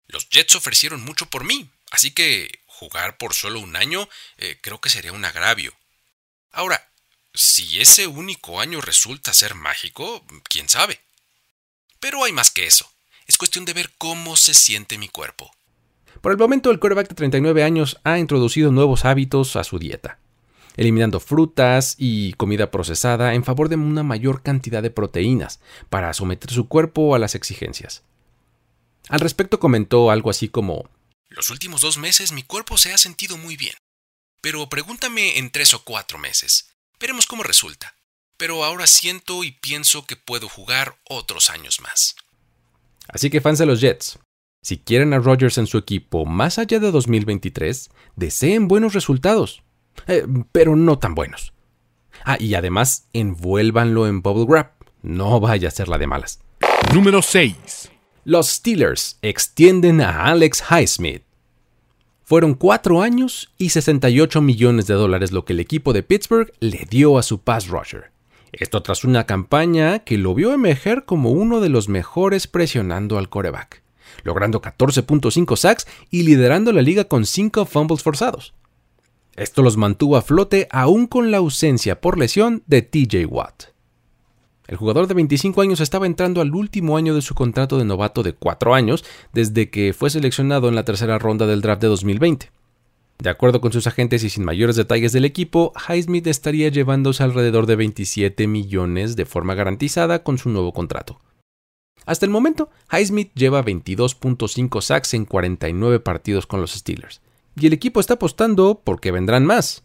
Los 0.09 0.29
Jets 0.31 0.57
ofrecieron 0.57 1.05
mucho 1.05 1.27
por 1.27 1.45
mí, 1.45 1.71
así 1.91 2.11
que 2.11 2.61
jugar 2.67 3.19
por 3.19 3.35
solo 3.35 3.61
un 3.61 3.77
año 3.77 4.09
eh, 4.39 4.59
creo 4.61 4.81
que 4.81 4.91
sería 4.91 5.13
un 5.13 5.25
agravio. 5.25 5.75
Ahora, 6.51 6.89
si 7.35 7.81
ese 7.81 8.07
único 8.07 8.61
año 8.61 8.81
resulta 8.81 9.35
ser 9.35 9.55
mágico, 9.55 10.25
quién 10.49 10.69
sabe. 10.69 11.01
Pero 12.01 12.25
hay 12.25 12.33
más 12.33 12.51
que 12.51 12.67
eso. 12.67 12.91
Es 13.27 13.37
cuestión 13.37 13.65
de 13.65 13.75
ver 13.75 13.93
cómo 13.99 14.37
se 14.37 14.55
siente 14.55 14.97
mi 14.97 15.09
cuerpo. 15.09 15.51
Por 16.23 16.33
el 16.33 16.39
momento, 16.39 16.71
el 16.71 16.81
quarterback 16.81 17.09
de 17.09 17.15
39 17.15 17.63
años 17.63 17.99
ha 18.03 18.19
introducido 18.19 18.73
nuevos 18.73 19.05
hábitos 19.05 19.57
a 19.57 19.65
su 19.65 19.79
dieta, 19.79 20.19
eliminando 20.77 21.21
frutas 21.21 21.95
y 21.99 22.33
comida 22.33 22.71
procesada 22.71 23.35
en 23.35 23.45
favor 23.45 23.69
de 23.69 23.77
una 23.77 24.03
mayor 24.03 24.43
cantidad 24.43 24.83
de 24.83 24.91
proteínas 24.91 25.61
para 25.91 26.13
someter 26.15 26.51
su 26.51 26.67
cuerpo 26.67 27.15
a 27.15 27.19
las 27.19 27.35
exigencias. 27.35 28.03
Al 29.09 29.21
respecto 29.21 29.59
comentó 29.59 30.11
algo 30.11 30.31
así 30.31 30.49
como, 30.49 30.89
Los 31.29 31.51
últimos 31.51 31.81
dos 31.81 31.99
meses 31.99 32.33
mi 32.33 32.43
cuerpo 32.43 32.79
se 32.79 32.93
ha 32.93 32.99
sentido 32.99 33.37
muy 33.37 33.57
bien. 33.57 33.75
Pero 34.41 34.69
pregúntame 34.69 35.39
en 35.39 35.51
tres 35.51 35.75
o 35.75 35.85
cuatro 35.85 36.19
meses. 36.19 36.71
Veremos 37.01 37.27
cómo 37.27 37.43
resulta. 37.43 37.95
Pero 38.37 38.65
ahora 38.65 38.87
siento 38.87 39.43
y 39.43 39.53
pienso 39.53 40.07
que 40.07 40.17
puedo 40.17 40.49
jugar 40.49 40.97
otros 41.09 41.51
años 41.51 41.81
más. 41.81 42.15
Así 43.09 43.31
que 43.31 43.41
fans 43.41 43.59
de 43.59 43.67
los 43.67 43.81
Jets, 43.81 44.19
si 44.63 44.79
quieren 44.79 45.13
a 45.13 45.19
Rodgers 45.19 45.59
en 45.59 45.67
su 45.67 45.79
equipo 45.79 46.25
más 46.25 46.59
allá 46.59 46.79
de 46.79 46.91
2023, 46.91 47.91
deseen 48.17 48.69
buenos 48.69 48.95
resultados. 48.95 49.63
Eh, 50.07 50.25
pero 50.53 50.77
no 50.77 50.99
tan 50.99 51.15
buenos. 51.15 51.53
Ah, 52.25 52.37
y 52.39 52.55
además 52.55 53.09
envuélvanlo 53.13 54.07
en 54.07 54.23
bubble 54.23 54.47
wrap. 54.47 54.83
No 55.03 55.41
vaya 55.41 55.69
a 55.69 55.73
ser 55.73 55.89
la 55.89 55.99
de 55.99 56.07
malas. 56.07 56.41
Número 56.93 57.23
6. 57.23 57.91
Los 58.29 58.49
Steelers 58.49 59.19
extienden 59.23 60.03
a 60.03 60.27
Alex 60.27 60.63
Highsmith. 60.71 61.23
Fueron 62.25 62.53
cuatro 62.53 63.01
años 63.01 63.55
y 63.57 63.71
68 63.71 64.43
millones 64.43 64.87
de 64.87 64.93
dólares 64.93 65.33
lo 65.33 65.47
que 65.47 65.55
el 65.55 65.61
equipo 65.61 65.95
de 65.95 66.03
Pittsburgh 66.03 66.53
le 66.61 66.87
dio 66.91 67.17
a 67.17 67.23
su 67.23 67.41
pass 67.41 67.69
rusher. 67.69 68.13
Esto 68.53 68.83
tras 68.83 69.05
una 69.05 69.25
campaña 69.25 70.01
que 70.01 70.19
lo 70.19 70.35
vio 70.35 70.53
emerger 70.53 71.07
como 71.07 71.31
uno 71.31 71.61
de 71.61 71.71
los 71.71 71.89
mejores 71.89 72.47
presionando 72.47 73.17
al 73.17 73.31
coreback, 73.31 73.83
logrando 74.25 74.61
14.5 74.61 75.57
sacks 75.57 75.87
y 76.11 76.25
liderando 76.25 76.75
la 76.75 76.83
liga 76.83 77.05
con 77.05 77.25
5 77.25 77.65
fumbles 77.65 78.03
forzados. 78.03 78.53
Esto 79.37 79.63
los 79.63 79.79
mantuvo 79.79 80.19
a 80.19 80.21
flote 80.21 80.69
aún 80.71 81.07
con 81.07 81.31
la 81.31 81.39
ausencia 81.39 82.03
por 82.03 82.19
lesión 82.19 82.63
de 82.67 82.83
TJ 82.83 83.25
Watt. 83.25 83.78
El 84.69 84.77
jugador 84.77 85.07
de 85.07 85.15
25 85.15 85.63
años 85.63 85.81
estaba 85.81 86.07
entrando 86.07 86.43
al 86.43 86.55
último 86.55 86.99
año 86.99 87.15
de 87.15 87.23
su 87.23 87.35
contrato 87.35 87.79
de 87.79 87.87
novato 87.87 88.23
de 88.23 88.35
4 88.35 88.75
años 88.75 89.03
desde 89.33 89.71
que 89.71 89.95
fue 89.95 90.11
seleccionado 90.11 90.69
en 90.69 90.75
la 90.75 90.85
tercera 90.85 91.19
ronda 91.19 91.47
del 91.47 91.63
draft 91.63 91.81
de 91.81 91.89
2020. 91.89 92.53
De 93.19 93.31
acuerdo 93.31 93.63
con 93.63 93.73
sus 93.73 93.87
agentes 93.87 94.23
y 94.25 94.31
sin 94.31 94.45
mayores 94.45 94.77
detalles 94.77 95.13
del 95.13 95.25
equipo, 95.25 95.73
Highsmith 95.89 96.27
estaría 96.27 96.69
llevándose 96.69 97.23
alrededor 97.23 97.65
de 97.65 97.77
27 97.77 98.47
millones 98.47 99.17
de 99.17 99.25
forma 99.25 99.55
garantizada 99.55 100.23
con 100.23 100.37
su 100.37 100.51
nuevo 100.51 100.75
contrato. 100.75 101.19
Hasta 102.05 102.27
el 102.27 102.31
momento, 102.31 102.69
Highsmith 102.93 103.33
lleva 103.35 103.65
22.5 103.65 104.83
sacks 104.83 105.15
en 105.15 105.25
49 105.25 105.99
partidos 106.01 106.47
con 106.47 106.61
los 106.61 106.73
Steelers 106.73 107.23
y 107.57 107.67
el 107.67 107.73
equipo 107.73 108.01
está 108.01 108.15
apostando 108.15 108.83
porque 108.85 109.13
vendrán 109.13 109.47
más. 109.47 109.83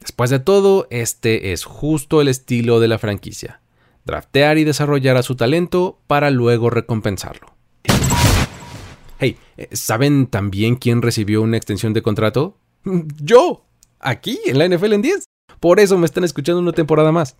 Después 0.00 0.30
de 0.30 0.38
todo, 0.38 0.86
este 0.88 1.52
es 1.52 1.64
justo 1.64 2.22
el 2.22 2.28
estilo 2.28 2.80
de 2.80 2.88
la 2.88 2.98
franquicia. 2.98 3.60
Draftear 4.04 4.58
y 4.58 4.64
desarrollar 4.64 5.16
a 5.16 5.22
su 5.22 5.34
talento 5.34 5.98
para 6.06 6.30
luego 6.30 6.70
recompensarlo. 6.70 7.54
Hey, 9.18 9.38
eh, 9.56 9.68
¿saben 9.72 10.26
también 10.26 10.76
quién 10.76 11.02
recibió 11.02 11.42
una 11.42 11.56
extensión 11.56 11.92
de 11.92 12.02
contrato? 12.02 12.58
Yo, 13.22 13.64
aquí 14.00 14.38
en 14.46 14.58
la 14.58 14.68
NFL 14.68 14.92
en 14.92 15.02
10. 15.02 15.24
Por 15.60 15.80
eso 15.80 15.96
me 15.98 16.06
están 16.06 16.24
escuchando 16.24 16.60
una 16.60 16.72
temporada 16.72 17.12
más. 17.12 17.36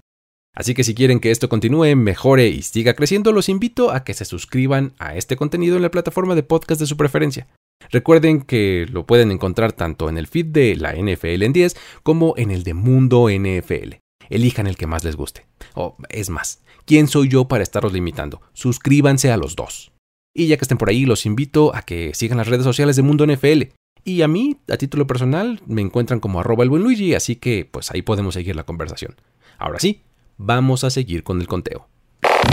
Así 0.54 0.73
que 0.73 0.85
si 0.85 0.94
quieren 0.94 1.18
que 1.18 1.30
esto 1.30 1.49
continúe, 1.49 1.97
mejore 1.97 2.47
y 2.49 2.62
siga 2.62 2.94
creciendo, 2.94 3.33
los 3.33 3.49
invito 3.49 3.90
a 3.90 4.04
que 4.04 4.14
se 4.14 4.25
suscriban 4.25 4.94
a 4.99 5.16
este 5.16 5.37
contenido 5.37 5.76
en 5.76 5.83
la 5.83 5.90
plataforma 5.90 6.35
de 6.35 6.44
podcast 6.44 6.80
de 6.80 6.87
su 6.87 6.97
preferencia. 6.97 7.49
Recuerden 7.90 8.40
que 8.40 8.87
lo 8.90 9.04
pueden 9.04 9.33
encontrar 9.33 9.73
tanto 9.73 10.09
en 10.09 10.16
el 10.16 10.28
feed 10.28 10.47
de 10.47 10.76
la 10.76 10.94
NFL 10.94 11.42
en 11.42 11.52
10 11.52 11.76
como 12.02 12.35
en 12.37 12.52
el 12.52 12.62
de 12.62 12.75
Mundo 12.75 13.28
NFL. 13.28 14.03
Elijan 14.30 14.66
el 14.66 14.76
que 14.76 14.86
más 14.86 15.04
les 15.04 15.16
guste. 15.16 15.46
O 15.74 15.96
es 16.08 16.30
más, 16.30 16.62
¿quién 16.84 17.08
soy 17.08 17.28
yo 17.28 17.46
para 17.46 17.62
estarlos 17.62 17.92
limitando? 17.92 18.40
Suscríbanse 18.52 19.30
a 19.30 19.36
los 19.36 19.56
dos. 19.56 19.92
Y 20.34 20.46
ya 20.46 20.56
que 20.56 20.64
estén 20.64 20.78
por 20.78 20.88
ahí, 20.88 21.04
los 21.04 21.26
invito 21.26 21.74
a 21.74 21.82
que 21.82 22.12
sigan 22.14 22.38
las 22.38 22.48
redes 22.48 22.64
sociales 22.64 22.96
de 22.96 23.02
Mundo 23.02 23.26
NFL. 23.26 23.72
Y 24.04 24.22
a 24.22 24.28
mí, 24.28 24.56
a 24.68 24.76
título 24.76 25.06
personal, 25.06 25.62
me 25.66 25.80
encuentran 25.80 26.20
como 26.20 26.40
arroba 26.40 26.64
el 26.64 26.70
buen 26.70 26.82
Luigi, 26.82 27.14
así 27.14 27.36
que 27.36 27.68
pues 27.70 27.90
ahí 27.90 28.02
podemos 28.02 28.34
seguir 28.34 28.56
la 28.56 28.64
conversación. 28.64 29.14
Ahora 29.58 29.78
sí, 29.78 30.02
vamos 30.36 30.84
a 30.84 30.90
seguir 30.90 31.22
con 31.22 31.40
el 31.40 31.46
conteo. 31.46 31.88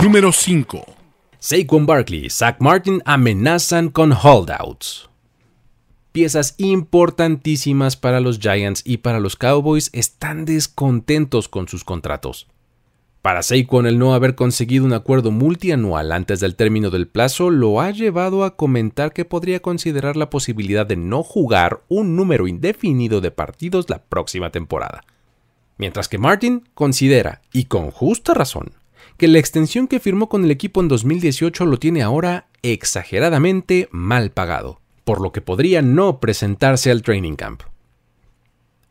Número 0.02 0.32
5. 0.32 0.84
Saquon 1.38 1.86
Barkley 1.86 2.26
y 2.26 2.30
Zach 2.30 2.56
Martin 2.60 3.02
amenazan 3.04 3.90
con 3.90 4.12
holdouts 4.12 5.11
piezas 6.12 6.54
importantísimas 6.58 7.96
para 7.96 8.20
los 8.20 8.38
Giants 8.38 8.82
y 8.84 8.98
para 8.98 9.18
los 9.18 9.36
Cowboys 9.36 9.90
están 9.92 10.44
descontentos 10.44 11.48
con 11.48 11.68
sus 11.68 11.84
contratos. 11.84 12.46
Para 13.22 13.42
Saquon 13.42 13.86
el 13.86 13.98
no 13.98 14.14
haber 14.14 14.34
conseguido 14.34 14.84
un 14.84 14.92
acuerdo 14.92 15.30
multianual 15.30 16.12
antes 16.12 16.40
del 16.40 16.56
término 16.56 16.90
del 16.90 17.06
plazo 17.06 17.50
lo 17.50 17.80
ha 17.80 17.90
llevado 17.90 18.44
a 18.44 18.56
comentar 18.56 19.12
que 19.12 19.24
podría 19.24 19.60
considerar 19.60 20.16
la 20.16 20.28
posibilidad 20.28 20.84
de 20.84 20.96
no 20.96 21.22
jugar 21.22 21.82
un 21.88 22.16
número 22.16 22.46
indefinido 22.46 23.20
de 23.20 23.30
partidos 23.30 23.88
la 23.88 24.02
próxima 24.02 24.50
temporada. 24.50 25.04
Mientras 25.78 26.08
que 26.08 26.18
Martin 26.18 26.68
considera, 26.74 27.42
y 27.52 27.64
con 27.64 27.90
justa 27.90 28.34
razón, 28.34 28.72
que 29.16 29.28
la 29.28 29.38
extensión 29.38 29.86
que 29.86 30.00
firmó 30.00 30.28
con 30.28 30.44
el 30.44 30.50
equipo 30.50 30.80
en 30.80 30.88
2018 30.88 31.64
lo 31.64 31.78
tiene 31.78 32.02
ahora 32.02 32.48
exageradamente 32.62 33.88
mal 33.92 34.30
pagado 34.30 34.81
por 35.04 35.20
lo 35.20 35.32
que 35.32 35.40
podría 35.40 35.82
no 35.82 36.20
presentarse 36.20 36.90
al 36.90 37.02
training 37.02 37.34
camp. 37.34 37.62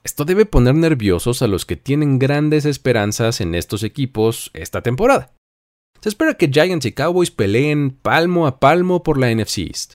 Esto 0.04 0.26
debe 0.26 0.46
poner 0.46 0.74
nerviosos 0.74 1.42
a 1.42 1.48
los 1.48 1.66
que 1.66 1.76
tienen 1.76 2.18
grandes 2.18 2.66
esperanzas 2.66 3.40
en 3.40 3.54
estos 3.54 3.84
equipos 3.84 4.50
esta 4.54 4.82
temporada. 4.82 5.32
Se 6.02 6.10
espera 6.10 6.34
que 6.34 6.50
Giants 6.50 6.88
y 6.88 6.94
Cowboys 6.94 7.30
peleen 7.30 7.92
palmo 7.92 8.48
a 8.48 8.60
palmo 8.60 9.04
por 9.04 9.20
la 9.20 9.34
NFC 9.34 9.60
East. 9.60 9.94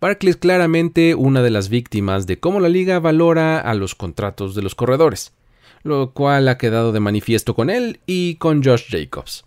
Barkley 0.00 0.30
es 0.30 0.36
claramente 0.36 1.16
una 1.16 1.42
de 1.42 1.50
las 1.50 1.68
víctimas 1.68 2.26
de 2.26 2.38
cómo 2.38 2.60
la 2.60 2.68
liga 2.68 3.00
valora 3.00 3.58
a 3.58 3.74
los 3.74 3.96
contratos 3.96 4.54
de 4.54 4.62
los 4.62 4.74
corredores, 4.74 5.32
lo 5.82 6.12
cual 6.12 6.46
ha 6.48 6.58
quedado 6.58 6.92
de 6.92 7.00
manifiesto 7.00 7.54
con 7.54 7.70
él 7.70 8.00
y 8.06 8.36
con 8.36 8.62
Josh 8.62 8.84
Jacobs. 8.90 9.44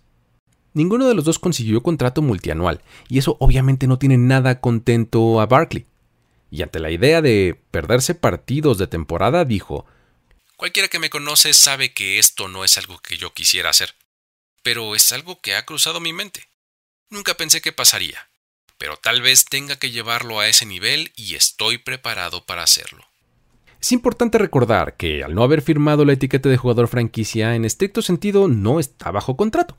Ninguno 0.74 1.08
de 1.08 1.14
los 1.14 1.24
dos 1.24 1.38
consiguió 1.38 1.82
contrato 1.82 2.22
multianual, 2.22 2.82
y 3.08 3.18
eso 3.18 3.36
obviamente 3.40 3.86
no 3.86 3.98
tiene 3.98 4.18
nada 4.18 4.60
contento 4.60 5.40
a 5.40 5.46
Barkley. 5.46 5.86
Y 6.50 6.62
ante 6.62 6.78
la 6.78 6.90
idea 6.90 7.20
de 7.22 7.60
perderse 7.70 8.14
partidos 8.14 8.78
de 8.78 8.86
temporada, 8.86 9.44
dijo 9.44 9.86
Cualquiera 10.56 10.88
que 10.88 10.98
me 10.98 11.10
conoce 11.10 11.54
sabe 11.54 11.92
que 11.92 12.18
esto 12.18 12.48
no 12.48 12.64
es 12.64 12.78
algo 12.78 12.98
que 12.98 13.16
yo 13.16 13.32
quisiera 13.32 13.70
hacer, 13.70 13.94
pero 14.62 14.94
es 14.94 15.12
algo 15.12 15.40
que 15.40 15.54
ha 15.54 15.64
cruzado 15.64 16.00
mi 16.00 16.12
mente. 16.12 16.48
Nunca 17.10 17.34
pensé 17.34 17.60
que 17.60 17.72
pasaría, 17.72 18.28
pero 18.76 18.96
tal 18.96 19.22
vez 19.22 19.44
tenga 19.44 19.76
que 19.76 19.90
llevarlo 19.90 20.40
a 20.40 20.48
ese 20.48 20.66
nivel 20.66 21.12
y 21.16 21.34
estoy 21.34 21.78
preparado 21.78 22.44
para 22.44 22.62
hacerlo. 22.62 23.04
Es 23.80 23.92
importante 23.92 24.38
recordar 24.38 24.96
que 24.96 25.22
al 25.22 25.34
no 25.34 25.44
haber 25.44 25.62
firmado 25.62 26.04
la 26.04 26.14
etiqueta 26.14 26.48
de 26.48 26.56
jugador 26.56 26.88
franquicia, 26.88 27.54
en 27.54 27.64
estricto 27.64 28.02
sentido 28.02 28.48
no 28.48 28.80
está 28.80 29.10
bajo 29.12 29.36
contrato 29.36 29.78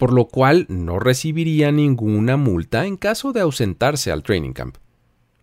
por 0.00 0.14
lo 0.14 0.28
cual 0.28 0.64
no 0.70 0.98
recibiría 0.98 1.70
ninguna 1.72 2.38
multa 2.38 2.86
en 2.86 2.96
caso 2.96 3.34
de 3.34 3.42
ausentarse 3.42 4.10
al 4.10 4.22
training 4.22 4.54
camp. 4.54 4.78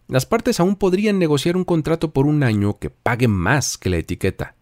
Las 0.08 0.26
partes 0.26 0.60
aún 0.60 0.78
podrían 0.78 1.20
negociar 1.20 1.58
un 1.58 1.66
contrato 1.66 2.14
por 2.14 2.28
un 2.28 2.44
año 2.44 2.80
que 2.80 2.90
pague 2.90 3.28
más 3.28 3.78
que 3.78 3.90
la 3.90 3.98
etiqueta, 3.98 4.56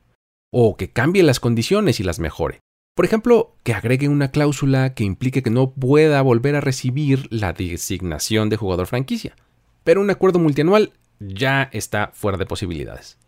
o 0.52 0.76
que 0.76 0.90
cambie 0.90 1.22
las 1.22 1.40
condiciones 1.40 2.00
y 2.00 2.04
las 2.04 2.20
mejore. 2.20 2.62
Por 2.96 3.06
ejemplo, 3.06 3.56
que 3.64 3.74
agregue 3.74 4.08
una 4.08 4.32
cláusula 4.32 4.94
que 4.94 5.04
implique 5.04 5.44
que 5.44 5.50
no 5.50 5.72
pueda 5.72 6.22
volver 6.22 6.56
a 6.56 6.62
recibir 6.62 7.28
la 7.30 7.54
designación 7.54 8.50
de 8.50 8.58
jugador 8.58 8.88
franquicia. 8.88 9.36
Pero 9.84 10.02
un 10.02 10.10
acuerdo 10.10 10.40
multianual 10.40 10.94
ya 11.20 11.70
está 11.74 12.12
fuera 12.14 12.38
de 12.38 12.46
posibilidades. 12.46 13.20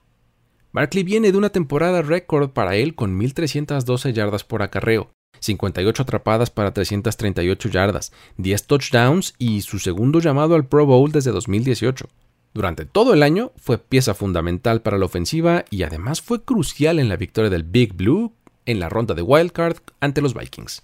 Barkley 0.72 1.04
viene 1.04 1.32
de 1.32 1.38
una 1.38 1.50
temporada 1.50 2.02
récord 2.02 2.52
para 2.52 2.76
él 2.76 2.96
con 2.96 3.20
1.312 3.20 4.14
yardas 4.14 4.44
por 4.44 4.64
acarreo, 4.64 5.12
58 5.40 6.04
atrapadas 6.04 6.50
para 6.50 6.74
338 6.74 7.70
yardas, 7.70 8.12
10 8.38 8.68
touchdowns 8.68 9.34
y 9.38 9.62
su 9.62 9.80
segundo 9.80 10.20
llamado 10.20 10.56
al 10.56 10.66
Pro 10.66 10.86
Bowl 10.86 11.12
desde 11.12 11.32
2018. 11.32 12.08
Durante 12.54 12.86
todo 12.86 13.14
el 13.14 13.24
año 13.24 13.52
fue 13.58 13.78
pieza 13.78 14.14
fundamental 14.14 14.82
para 14.82 14.98
la 14.98 15.06
ofensiva 15.06 15.66
y 15.70 15.84
además 15.84 16.22
fue 16.22 16.44
crucial 16.44 17.00
en 17.00 17.10
la 17.10 17.18
victoria 17.18 17.50
del 17.50 17.64
Big 17.64 17.94
Blue 17.94 18.34
en 18.66 18.80
la 18.80 18.90
ronda 18.90 19.14
de 19.14 19.22
Wildcard 19.22 19.78
ante 20.00 20.22
los 20.22 20.34
Vikings. 20.34 20.84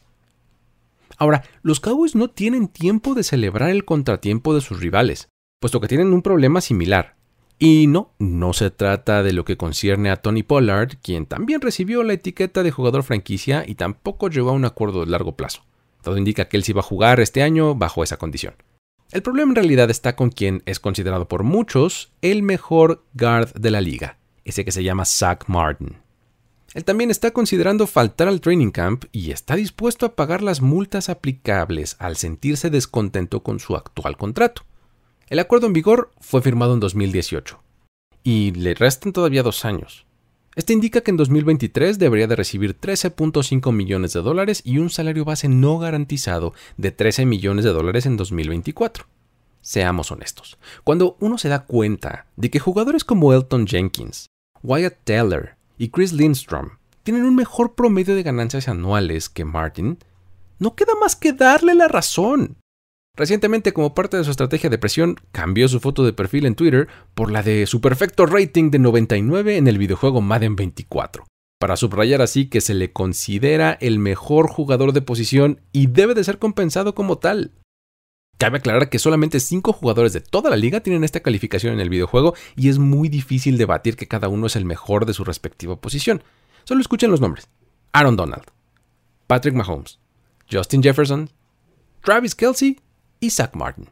Ahora, 1.17 1.43
los 1.62 1.79
Cowboys 1.79 2.15
no 2.15 2.29
tienen 2.29 2.67
tiempo 2.67 3.13
de 3.13 3.23
celebrar 3.23 3.69
el 3.69 3.85
contratiempo 3.85 4.55
de 4.55 4.62
sus 4.62 4.79
rivales, 4.79 5.29
puesto 5.59 5.79
que 5.79 5.88
tienen 5.88 6.13
un 6.13 6.21
problema 6.21 6.62
similar, 6.62 7.15
y 7.60 7.88
no, 7.88 8.12
no 8.19 8.53
se 8.53 8.72
trata 8.72 9.24
de 9.24 9.33
lo 9.33 9.45
que 9.45 9.57
concierne 9.57 10.10
a 10.10 10.17
Tony 10.17 10.43
Pollard, 10.43 10.98
quien 11.01 11.25
también 11.25 11.62
recibió 11.62 12.03
la 12.03 12.13
etiqueta 12.13 12.63
de 12.63 12.72
jugador 12.72 13.03
franquicia 13.03 13.63
y 13.65 13.75
tampoco 13.75 14.29
llegó 14.29 14.50
a 14.50 14.53
un 14.53 14.65
acuerdo 14.65 15.05
de 15.05 15.12
largo 15.12 15.36
plazo. 15.36 15.63
Todo 16.01 16.17
indica 16.17 16.50
que 16.50 16.57
él 16.57 16.63
sí 16.63 16.74
va 16.74 16.81
a 16.81 16.83
jugar 16.83 17.19
este 17.19 17.41
año 17.41 17.75
bajo 17.75 18.03
esa 18.03 18.17
condición. 18.17 18.55
El 19.12 19.22
problema 19.22 19.51
en 19.51 19.55
realidad 19.55 19.89
está 19.89 20.15
con 20.15 20.29
quien 20.29 20.63
es 20.65 20.79
considerado 20.79 21.27
por 21.27 21.43
muchos 21.43 22.12
el 22.22 22.43
mejor 22.43 23.05
guard 23.13 23.53
de 23.53 23.72
la 23.72 23.79
liga, 23.79 24.17
ese 24.43 24.65
que 24.65 24.72
se 24.72 24.83
llama 24.83 25.05
Zach 25.05 25.45
Martin. 25.48 25.98
Él 26.74 26.83
también 26.83 27.12
está 27.12 27.31
considerando 27.31 27.86
faltar 27.86 28.27
al 28.27 28.41
training 28.41 28.72
camp 28.72 29.05
y 29.12 29.31
está 29.31 29.55
dispuesto 29.55 30.07
a 30.07 30.15
pagar 30.15 30.41
las 30.41 30.62
multas 30.62 31.10
aplicables 31.10 31.95
al 32.00 32.17
sentirse 32.17 32.72
descontento 32.72 33.43
con 33.43 33.60
su 33.60 33.75
actual 33.75 34.17
contrato. 34.17 34.63
El 35.33 35.39
acuerdo 35.39 35.65
en 35.65 35.73
vigor 35.73 36.11
fue 36.21 36.43
firmado 36.43 36.75
en 36.75 36.79
2018 36.79 37.59
y 38.21 38.51
le 38.51 38.75
restan 38.75 39.13
todavía 39.13 39.41
dos 39.41 39.65
años. 39.65 40.05
Este 40.55 40.73
indica 40.73 41.01
que 41.01 41.09
en 41.09 41.17
2023 41.17 41.97
debería 41.97 42.27
de 42.27 42.35
recibir 42.35 42.79
13.5 42.79 43.73
millones 43.73 44.13
de 44.13 44.21
dólares 44.21 44.61
y 44.63 44.77
un 44.77 44.91
salario 44.91 45.25
base 45.25 45.49
no 45.49 45.79
garantizado 45.79 46.53
de 46.77 46.91
13 46.91 47.25
millones 47.25 47.65
de 47.65 47.71
dólares 47.71 48.05
en 48.05 48.15
2024. 48.15 49.07
Seamos 49.59 50.11
honestos, 50.11 50.59
cuando 50.83 51.17
uno 51.19 51.39
se 51.39 51.49
da 51.49 51.65
cuenta 51.65 52.27
de 52.35 52.51
que 52.51 52.59
jugadores 52.59 53.03
como 53.03 53.33
Elton 53.33 53.65
Jenkins, 53.65 54.27
Wyatt 54.61 54.97
Teller 55.03 55.55
y 55.79 55.89
Chris 55.89 56.13
Lindstrom 56.13 56.77
tienen 57.01 57.25
un 57.25 57.35
mejor 57.35 57.73
promedio 57.73 58.13
de 58.13 58.21
ganancias 58.21 58.67
anuales 58.67 59.29
que 59.29 59.45
Martin, 59.45 59.97
no 60.59 60.75
queda 60.75 60.93
más 61.01 61.15
que 61.15 61.33
darle 61.33 61.73
la 61.73 61.87
razón. 61.87 62.57
Recientemente, 63.15 63.74
como 63.74 63.93
parte 63.93 64.17
de 64.17 64.24
su 64.24 64.32
estrategia 64.32 64.72
de 64.72 64.79
presión, 64.79 65.17
cambió 65.32 65.67
su 65.67 65.79
foto 65.79 66.03
de 66.03 66.13
perfil 66.13 66.48
en 66.48 66.55
Twitter 66.55 66.88
por 67.13 67.29
la 67.29 67.43
de 67.43 67.67
su 67.67 67.79
perfecto 67.79 68.25
rating 68.25 68.72
de 68.72 68.79
99 68.79 69.58
en 69.58 69.67
el 69.67 69.77
videojuego 69.77 70.20
Madden 70.20 70.55
24, 70.55 71.24
para 71.60 71.75
subrayar 71.75 72.24
así 72.24 72.48
que 72.48 72.60
se 72.60 72.74
le 72.74 72.91
considera 72.91 73.77
el 73.82 74.00
mejor 74.00 74.48
jugador 74.48 74.93
de 74.93 75.03
posición 75.03 75.62
y 75.72 75.88
debe 75.88 76.15
de 76.15 76.24
ser 76.24 76.39
compensado 76.39 76.96
como 76.96 77.20
tal. 77.20 77.51
Cabe 78.39 78.58
aclarar 78.58 78.89
que 78.89 78.98
solamente 78.98 79.39
5 79.39 79.74
jugadores 79.74 80.12
de 80.13 80.22
toda 80.22 80.50
la 80.50 80.58
liga 80.58 80.79
tienen 80.79 81.03
esta 81.03 81.20
calificación 81.20 81.72
en 81.72 81.82
el 81.82 81.91
videojuego 81.91 82.34
y 82.55 82.70
es 82.70 82.79
muy 82.79 83.10
difícil 83.10 83.60
debatir 83.60 83.96
que 83.96 84.08
cada 84.08 84.27
uno 84.27 84.48
es 84.48 84.55
el 84.55 84.65
mejor 84.65 85.05
de 85.05 85.13
su 85.13 85.24
respectiva 85.24 85.79
posición. 85.79 86.24
Solo 86.63 86.82
escuchen 86.82 87.12
los 87.12 87.22
nombres. 87.22 87.48
Aaron 87.91 88.15
Donald, 88.15 88.46
Patrick 89.27 89.53
Mahomes, 89.53 90.00
Justin 90.51 90.82
Jefferson, 90.82 91.29
Travis 92.01 92.34
Kelsey 92.34 92.79
Zach 93.29 93.55
Martin. 93.55 93.89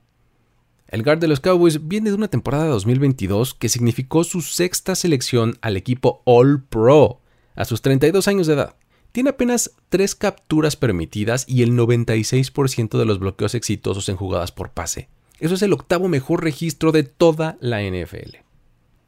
El 0.87 1.03
guard 1.03 1.19
de 1.19 1.27
los 1.27 1.39
Cowboys 1.39 1.87
viene 1.87 2.09
de 2.09 2.15
una 2.15 2.27
temporada 2.27 2.65
2022 2.65 3.53
que 3.53 3.69
significó 3.69 4.25
su 4.25 4.41
sexta 4.41 4.93
selección 4.95 5.57
al 5.61 5.77
equipo 5.77 6.21
All 6.25 6.63
Pro 6.63 7.21
a 7.55 7.65
sus 7.65 7.81
32 7.81 8.27
años 8.27 8.47
de 8.47 8.53
edad. 8.53 8.75
Tiene 9.13 9.29
apenas 9.29 9.71
3 9.89 10.15
capturas 10.15 10.75
permitidas 10.75 11.45
y 11.47 11.63
el 11.63 11.73
96% 11.73 12.97
de 12.97 13.05
los 13.05 13.19
bloqueos 13.19 13.55
exitosos 13.55 14.09
en 14.09 14.17
jugadas 14.17 14.51
por 14.51 14.71
pase. 14.71 15.09
Eso 15.39 15.55
es 15.55 15.61
el 15.61 15.73
octavo 15.73 16.07
mejor 16.07 16.43
registro 16.43 16.91
de 16.91 17.03
toda 17.03 17.57
la 17.61 17.81
NFL. 17.81 18.37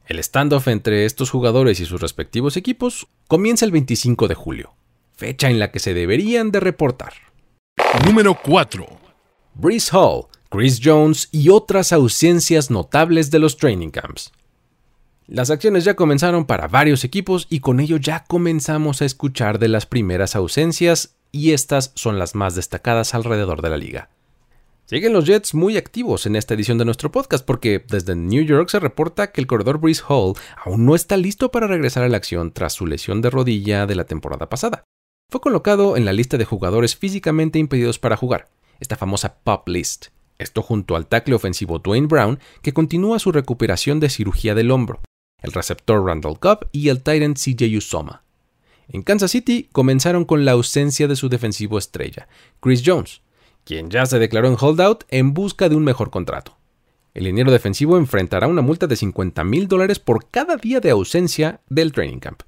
El 0.05 0.23
standoff 0.23 0.67
entre 0.67 1.05
estos 1.05 1.29
jugadores 1.29 1.79
y 1.79 1.85
sus 1.85 2.01
respectivos 2.01 2.57
equipos 2.57 3.07
comienza 3.27 3.65
el 3.65 3.71
25 3.71 4.27
de 4.27 4.35
julio, 4.35 4.73
fecha 5.15 5.49
en 5.49 5.59
la 5.59 5.71
que 5.71 5.79
se 5.79 5.93
deberían 5.93 6.51
de 6.51 6.59
reportar. 6.59 7.13
Número 8.05 8.37
4. 8.41 9.02
Brees 9.55 9.93
Hall, 9.93 10.25
Chris 10.50 10.81
Jones 10.83 11.29
y 11.31 11.50
otras 11.50 11.93
ausencias 11.93 12.72
notables 12.72 13.29
de 13.29 13.38
los 13.38 13.57
training 13.57 13.89
camps. 13.89 14.31
Las 15.27 15.51
acciones 15.51 15.83
ya 15.83 15.95
comenzaron 15.95 16.45
para 16.45 16.67
varios 16.67 17.03
equipos 17.03 17.45
y 17.50 17.60
con 17.60 17.79
ello 17.79 17.98
ya 17.98 18.24
comenzamos 18.24 19.01
a 19.01 19.05
escuchar 19.05 19.60
de 19.60 19.67
las 19.67 19.86
primeras 19.86 20.36
ausencias 20.36 21.17
y 21.31 21.51
estas 21.51 21.91
son 21.93 22.17
las 22.17 22.33
más 22.33 22.55
destacadas 22.55 23.13
alrededor 23.13 23.62
de 23.62 23.69
la 23.69 23.77
liga. 23.77 24.10
Siguen 24.86 25.13
los 25.13 25.25
Jets 25.25 25.53
muy 25.53 25.77
activos 25.77 26.25
en 26.25 26.36
esta 26.36 26.55
edición 26.55 26.79
de 26.79 26.86
nuestro 26.86 27.12
podcast 27.12 27.45
porque 27.45 27.83
desde 27.88 28.15
New 28.15 28.43
York 28.43 28.69
se 28.69 28.79
reporta 28.79 29.31
que 29.31 29.39
el 29.39 29.48
corredor 29.48 29.79
Brees 29.79 30.03
Hall 30.07 30.33
aún 30.65 30.86
no 30.86 30.95
está 30.95 31.15
listo 31.15 31.51
para 31.51 31.67
regresar 31.67 32.03
a 32.03 32.10
la 32.10 32.17
acción 32.17 32.51
tras 32.51 32.74
su 32.74 32.88
lesión 32.88 33.22
de 33.22 33.29
rodilla 33.29 33.86
de 33.86 33.95
la 33.95 34.05
temporada 34.05 34.50
pasada. 34.50 34.83
Fue 35.29 35.41
colocado 35.41 35.95
en 35.95 36.05
la 36.05 36.13
lista 36.13 36.38
de 36.38 36.45
jugadores 36.45 36.95
físicamente 36.95 37.60
impedidos 37.60 37.98
para 37.98 38.17
jugar, 38.17 38.50
esta 38.79 38.95
famosa 38.95 39.35
pop 39.43 39.67
list. 39.67 40.07
Esto 40.37 40.61
junto 40.61 40.95
al 40.95 41.07
tackle 41.07 41.35
ofensivo 41.35 41.79
Dwayne 41.79 42.07
Brown, 42.07 42.39
que 42.61 42.73
continúa 42.73 43.19
su 43.19 43.31
recuperación 43.31 43.99
de 43.99 44.09
cirugía 44.09 44.55
del 44.55 44.71
hombro, 44.71 45.01
el 45.41 45.51
receptor 45.51 46.03
Randall 46.03 46.39
Cobb 46.39 46.67
y 46.71 46.89
el 46.89 47.03
Titan 47.03 47.35
CJ 47.35 47.77
Usoma. 47.77 48.23
En 48.87 49.03
Kansas 49.03 49.31
City 49.31 49.69
comenzaron 49.71 50.25
con 50.25 50.45
la 50.45 50.51
ausencia 50.51 51.07
de 51.07 51.15
su 51.15 51.29
defensivo 51.29 51.77
estrella, 51.77 52.27
Chris 52.59 52.83
Jones, 52.85 53.21
quien 53.63 53.89
ya 53.89 54.05
se 54.05 54.19
declaró 54.19 54.47
en 54.47 54.57
holdout 54.59 55.05
en 55.09 55.33
busca 55.33 55.69
de 55.69 55.75
un 55.75 55.83
mejor 55.83 56.09
contrato. 56.09 56.57
El 57.13 57.25
liniero 57.25 57.51
defensivo 57.51 57.97
enfrentará 57.97 58.47
una 58.47 58.62
multa 58.62 58.88
de 58.88 58.95
50 58.95 59.43
mil 59.43 59.67
dólares 59.67 59.99
por 59.99 60.29
cada 60.29 60.57
día 60.57 60.79
de 60.79 60.89
ausencia 60.89 61.62
del 61.69 61.91
training 61.91 62.19
camp. 62.19 62.41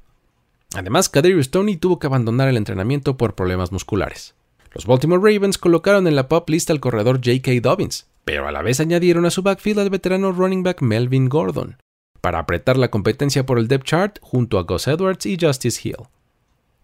Además, 0.73 1.07
Kadarius 1.07 1.45
Stoney 1.45 1.77
tuvo 1.77 1.99
que 1.99 2.07
abandonar 2.07 2.49
el 2.49 2.57
entrenamiento 2.57 3.15
por 3.15 3.35
problemas 3.35 3.71
musculares. 3.71 4.33
Los 4.75 4.85
Baltimore 4.85 5.21
Ravens 5.21 5.57
colocaron 5.57 6.05
en 6.05 6.17
la 6.17 6.27
pop 6.27 6.49
list 6.49 6.69
al 6.69 6.81
corredor 6.81 7.21
J.K. 7.23 7.61
Dobbins, 7.61 8.07
pero 8.25 8.45
a 8.45 8.51
la 8.51 8.61
vez 8.61 8.81
añadieron 8.81 9.25
a 9.25 9.29
su 9.29 9.41
backfield 9.41 9.79
al 9.79 9.89
veterano 9.89 10.33
running 10.33 10.63
back 10.63 10.81
Melvin 10.81 11.29
Gordon, 11.29 11.77
para 12.19 12.39
apretar 12.39 12.75
la 12.75 12.91
competencia 12.91 13.45
por 13.45 13.57
el 13.57 13.69
depth 13.69 13.85
chart 13.85 14.19
junto 14.21 14.59
a 14.59 14.63
Gus 14.63 14.89
Edwards 14.89 15.25
y 15.27 15.37
Justice 15.39 15.79
Hill. 15.81 16.09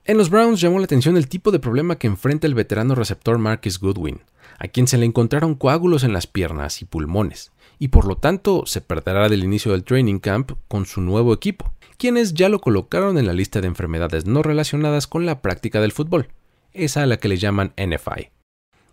En 0.06 0.18
los 0.18 0.30
Browns 0.30 0.62
llamó 0.62 0.80
la 0.80 0.86
atención 0.86 1.18
el 1.18 1.28
tipo 1.28 1.52
de 1.52 1.60
problema 1.60 1.98
que 1.98 2.08
enfrenta 2.08 2.48
el 2.48 2.56
veterano 2.56 2.96
receptor 2.96 3.38
Marcus 3.38 3.78
Goodwin, 3.78 4.22
a 4.58 4.70
quien 4.70 4.88
se 4.88 4.98
le 4.98 5.06
encontraron 5.06 5.56
coágulos 5.56 6.06
en 6.06 6.14
las 6.14 6.28
piernas 6.28 6.82
y 6.82 6.86
pulmones, 6.86 7.52
y 7.78 7.90
por 7.90 8.06
lo 8.06 8.16
tanto 8.16 8.66
se 8.68 8.80
perderá 8.80 9.28
del 9.28 9.44
inicio 9.44 9.74
del 9.74 9.84
training 9.84 10.20
camp 10.20 10.54
con 10.70 10.86
su 10.86 11.02
nuevo 11.02 11.34
equipo, 11.34 11.74
quienes 11.98 12.36
ya 12.36 12.48
lo 12.48 12.62
colocaron 12.62 13.18
en 13.18 13.28
la 13.28 13.34
lista 13.34 13.60
de 13.60 13.68
enfermedades 13.68 14.26
no 14.26 14.44
relacionadas 14.44 15.08
con 15.08 15.26
la 15.26 15.42
práctica 15.42 15.82
del 15.82 15.92
fútbol 15.92 16.30
esa 16.74 17.04
a 17.04 17.06
la 17.06 17.18
que 17.18 17.28
le 17.28 17.38
llaman 17.38 17.74
NFI. 17.78 18.30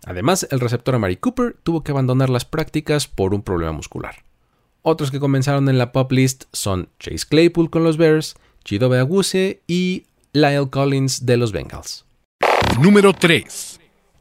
Además, 0.05 0.47
el 0.51 0.59
receptor 0.59 0.95
Amari 0.95 1.17
Cooper 1.17 1.55
tuvo 1.63 1.83
que 1.83 1.91
abandonar 1.91 2.29
las 2.29 2.45
prácticas 2.45 3.07
por 3.07 3.33
un 3.33 3.41
problema 3.41 3.71
muscular. 3.71 4.15
Otros 4.81 5.11
que 5.11 5.19
comenzaron 5.19 5.67
en 5.69 5.77
la 5.77 5.91
pop 5.91 6.11
list 6.11 6.45
son 6.53 6.89
Chase 6.99 7.27
Claypool 7.29 7.69
con 7.69 7.83
los 7.83 7.97
Bears, 7.97 8.35
Chidobe 8.63 8.99
Aguse 8.99 9.61
y 9.67 10.05
Lyle 10.31 10.69
Collins 10.69 11.25
de 11.25 11.37
los 11.37 11.51
Bengals. 11.51 12.05
Número 12.79 13.13
3. 13.13 13.79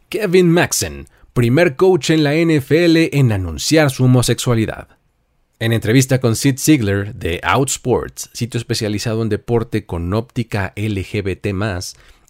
Kevin 0.08 0.50
Maxen, 0.50 1.06
primer 1.32 1.76
coach 1.76 2.10
en 2.10 2.24
la 2.24 2.34
NFL 2.34 3.16
en 3.16 3.30
anunciar 3.30 3.90
su 3.90 4.04
homosexualidad. 4.04 4.88
En 5.60 5.72
entrevista 5.72 6.20
con 6.20 6.34
Sid 6.34 6.58
Ziegler 6.58 7.14
de 7.14 7.40
Outsports, 7.42 8.30
sitio 8.32 8.58
especializado 8.58 9.22
en 9.22 9.28
deporte 9.28 9.86
con 9.86 10.12
óptica 10.14 10.72
LGBT, 10.76 11.52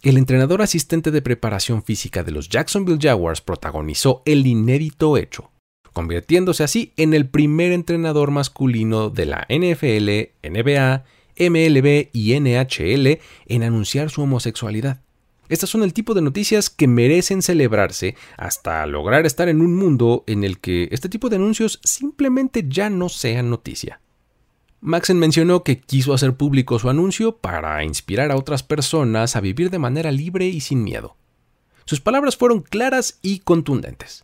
el 0.03 0.17
entrenador 0.17 0.61
asistente 0.61 1.11
de 1.11 1.21
preparación 1.21 1.83
física 1.83 2.23
de 2.23 2.31
los 2.31 2.47
Jacksonville 2.47 2.99
Jaguars 3.01 3.41
protagonizó 3.41 4.23
el 4.25 4.47
inédito 4.47 5.17
hecho, 5.17 5.51
convirtiéndose 5.91 6.63
así 6.63 6.93
en 6.95 7.13
el 7.13 7.27
primer 7.27 7.73
entrenador 7.73 8.31
masculino 8.31 9.09
de 9.09 9.25
la 9.25 9.45
NFL, 9.49 10.49
NBA, 10.49 11.03
MLB 11.37 12.09
y 12.13 12.39
NHL 12.39 13.19
en 13.47 13.63
anunciar 13.63 14.09
su 14.09 14.21
homosexualidad. 14.21 15.01
Estas 15.49 15.69
son 15.69 15.83
el 15.83 15.93
tipo 15.93 16.13
de 16.13 16.21
noticias 16.21 16.69
que 16.69 16.87
merecen 16.87 17.41
celebrarse 17.41 18.15
hasta 18.37 18.85
lograr 18.85 19.25
estar 19.25 19.49
en 19.49 19.61
un 19.61 19.75
mundo 19.75 20.23
en 20.27 20.43
el 20.43 20.59
que 20.59 20.87
este 20.91 21.09
tipo 21.09 21.27
de 21.27 21.37
anuncios 21.37 21.79
simplemente 21.83 22.65
ya 22.67 22.89
no 22.89 23.09
sean 23.09 23.49
noticia. 23.49 23.99
Maxen 24.81 25.19
mencionó 25.19 25.63
que 25.63 25.81
quiso 25.81 26.13
hacer 26.13 26.35
público 26.35 26.79
su 26.79 26.89
anuncio 26.89 27.37
para 27.37 27.83
inspirar 27.83 28.31
a 28.31 28.37
otras 28.37 28.63
personas 28.63 29.35
a 29.35 29.41
vivir 29.41 29.69
de 29.69 29.79
manera 29.79 30.11
libre 30.11 30.47
y 30.47 30.61
sin 30.61 30.83
miedo. 30.83 31.17
Sus 31.85 31.99
palabras 31.99 32.37
fueron 32.37 32.61
claras 32.61 33.19
y 33.21 33.39
contundentes. 33.39 34.23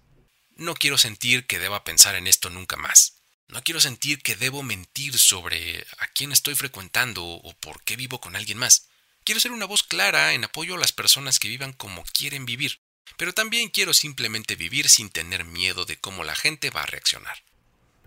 No 0.55 0.73
quiero 0.75 0.97
sentir 0.97 1.45
que 1.45 1.59
deba 1.59 1.83
pensar 1.83 2.15
en 2.15 2.27
esto 2.27 2.49
nunca 2.49 2.77
más. 2.77 3.15
No 3.49 3.61
quiero 3.63 3.79
sentir 3.79 4.21
que 4.21 4.35
debo 4.35 4.63
mentir 4.63 5.19
sobre 5.19 5.85
a 5.99 6.07
quién 6.13 6.31
estoy 6.31 6.55
frecuentando 6.55 7.25
o 7.25 7.53
por 7.59 7.83
qué 7.83 7.95
vivo 7.95 8.21
con 8.21 8.35
alguien 8.35 8.57
más. 8.57 8.87
Quiero 9.25 9.41
ser 9.41 9.51
una 9.51 9.65
voz 9.65 9.83
clara 9.83 10.33
en 10.33 10.43
apoyo 10.43 10.75
a 10.75 10.79
las 10.79 10.93
personas 10.93 11.39
que 11.39 11.49
vivan 11.49 11.73
como 11.73 12.03
quieren 12.13 12.45
vivir, 12.45 12.79
pero 13.17 13.33
también 13.33 13.69
quiero 13.69 13.93
simplemente 13.93 14.55
vivir 14.55 14.89
sin 14.89 15.09
tener 15.09 15.43
miedo 15.43 15.85
de 15.85 15.97
cómo 15.97 16.23
la 16.23 16.35
gente 16.35 16.69
va 16.69 16.83
a 16.83 16.87
reaccionar. 16.87 17.43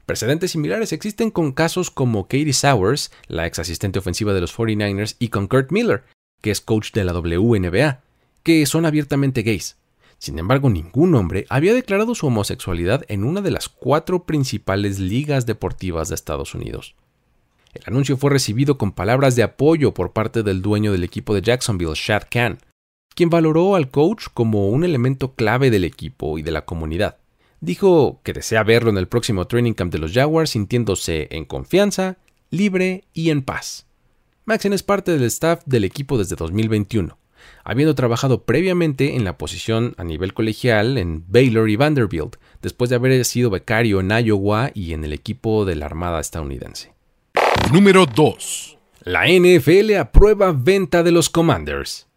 Precedentes 0.08 0.52
similares 0.52 0.94
existen 0.94 1.30
con 1.30 1.52
casos 1.52 1.90
como 1.90 2.28
Katie 2.28 2.54
Sowers, 2.54 3.12
la 3.26 3.46
ex 3.46 3.58
asistente 3.58 3.98
ofensiva 3.98 4.32
de 4.32 4.40
los 4.40 4.56
49ers, 4.56 5.16
y 5.18 5.28
con 5.28 5.48
Kurt 5.48 5.70
Miller, 5.70 6.04
que 6.40 6.50
es 6.50 6.62
coach 6.62 6.92
de 6.92 7.04
la 7.04 7.12
WNBA, 7.12 8.00
que 8.42 8.64
son 8.64 8.86
abiertamente 8.86 9.42
gays. 9.42 9.76
Sin 10.16 10.38
embargo, 10.38 10.70
ningún 10.70 11.14
hombre 11.14 11.44
había 11.50 11.74
declarado 11.74 12.14
su 12.14 12.26
homosexualidad 12.26 13.04
en 13.08 13.22
una 13.22 13.42
de 13.42 13.50
las 13.50 13.68
cuatro 13.68 14.24
principales 14.24 14.98
ligas 14.98 15.44
deportivas 15.44 16.08
de 16.08 16.14
Estados 16.14 16.54
Unidos. 16.54 16.94
El 17.74 17.82
anuncio 17.84 18.16
fue 18.16 18.30
recibido 18.30 18.78
con 18.78 18.92
palabras 18.92 19.36
de 19.36 19.42
apoyo 19.42 19.92
por 19.92 20.14
parte 20.14 20.42
del 20.42 20.62
dueño 20.62 20.90
del 20.90 21.04
equipo 21.04 21.34
de 21.34 21.42
Jacksonville, 21.42 21.92
Shad 21.94 22.28
Khan, 22.30 22.60
quien 23.14 23.28
valoró 23.28 23.74
al 23.74 23.90
coach 23.90 24.28
como 24.32 24.70
un 24.70 24.84
elemento 24.84 25.34
clave 25.34 25.68
del 25.68 25.84
equipo 25.84 26.38
y 26.38 26.42
de 26.42 26.52
la 26.52 26.64
comunidad. 26.64 27.18
Dijo 27.60 28.20
que 28.22 28.32
desea 28.32 28.62
verlo 28.62 28.90
en 28.90 28.98
el 28.98 29.08
próximo 29.08 29.46
training 29.46 29.72
camp 29.72 29.92
de 29.92 29.98
los 29.98 30.12
Jaguars 30.12 30.50
sintiéndose 30.50 31.28
en 31.30 31.44
confianza, 31.44 32.18
libre 32.50 33.04
y 33.12 33.30
en 33.30 33.42
paz. 33.42 33.86
Maxen 34.44 34.72
es 34.72 34.82
parte 34.82 35.12
del 35.12 35.24
staff 35.24 35.62
del 35.66 35.84
equipo 35.84 36.18
desde 36.18 36.36
2021. 36.36 37.18
habiendo 37.64 37.94
trabajado 37.94 38.44
previamente 38.44 39.14
en 39.14 39.24
la 39.24 39.38
posición 39.38 39.94
a 39.96 40.04
nivel 40.04 40.34
colegial 40.34 40.98
en 40.98 41.24
Baylor 41.28 41.70
y 41.70 41.76
Vanderbilt, 41.76 42.36
después 42.62 42.90
de 42.90 42.96
haber 42.96 43.24
sido 43.24 43.50
becario 43.50 44.00
en 44.00 44.10
Iowa 44.10 44.70
y 44.74 44.92
en 44.92 45.04
el 45.04 45.12
equipo 45.12 45.64
de 45.64 45.76
la 45.76 45.86
Armada 45.86 46.18
estadounidense. 46.20 46.92
Número 47.72 48.06
2. 48.06 48.78
La 49.04 49.26
NFL 49.28 49.94
aprueba 49.96 50.52
venta 50.52 51.02
de 51.02 51.12
los 51.12 51.30
Commanders. 51.30 52.07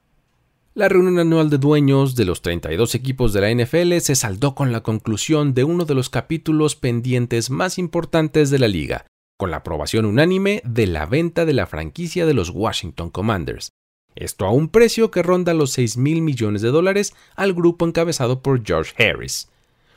La 0.74 0.88
reunión 0.88 1.20
anual 1.20 1.50
de 1.50 1.58
dueños 1.58 2.16
de 2.16 2.24
los 2.24 2.42
32 2.42 2.96
equipos 2.96 3.34
de 3.34 3.42
la 3.42 3.54
NFL 3.54 3.98
se 3.98 4.16
saldó 4.16 4.56
con 4.56 4.72
la 4.72 4.84
conclusión 4.84 5.54
de 5.54 5.66
uno 5.66 5.84
de 5.84 5.96
los 5.96 6.10
capítulos 6.10 6.78
pendientes 6.78 7.50
más 7.50 7.78
importantes 7.78 8.50
de 8.50 8.60
la 8.60 8.70
liga, 8.70 9.06
con 9.38 9.52
la 9.52 9.58
aprobación 9.58 10.06
unánime 10.06 10.62
de 10.64 10.88
la 10.88 11.06
venta 11.06 11.44
de 11.44 11.52
la 11.52 11.68
franquicia 11.68 12.26
de 12.26 12.34
los 12.34 12.52
Washington 12.52 13.10
Commanders. 13.10 13.72
Esto 14.16 14.46
a 14.46 14.52
un 14.52 14.70
precio 14.70 15.12
que 15.12 15.24
ronda 15.24 15.54
los 15.54 15.72
6 15.72 15.98
mil 15.98 16.22
millones 16.22 16.62
de 16.62 16.70
dólares 16.70 17.14
al 17.36 17.52
grupo 17.52 17.86
encabezado 17.86 18.42
por 18.42 18.66
George 18.66 18.94
Harris, 18.98 19.50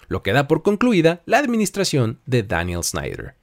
lo 0.08 0.24
que 0.24 0.32
da 0.32 0.48
por 0.48 0.64
concluida 0.64 1.22
la 1.24 1.38
administración 1.38 2.18
de 2.26 2.42
Daniel 2.42 2.82
Snyder. 2.82 3.36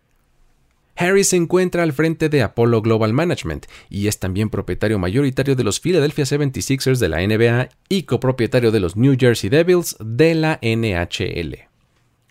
Harris 1.02 1.30
se 1.30 1.36
encuentra 1.36 1.82
al 1.82 1.94
frente 1.94 2.30
de 2.30 2.44
Apollo 2.44 2.84
Global 2.84 3.12
Management 3.12 3.66
y 3.90 4.06
es 4.06 4.20
también 4.20 4.52
propietario 4.52 5.00
mayoritario 5.00 5.56
de 5.56 5.64
los 5.64 5.80
Philadelphia 5.80 6.26
76ers 6.26 7.00
de 7.00 7.10
la 7.10 7.26
NBA 7.26 7.70
y 7.90 8.04
copropietario 8.04 8.70
de 8.70 8.82
los 8.82 8.96
New 8.96 9.16
Jersey 9.20 9.50
Devils 9.50 9.96
de 10.00 10.36
la 10.36 10.60
NHL. 10.62 11.58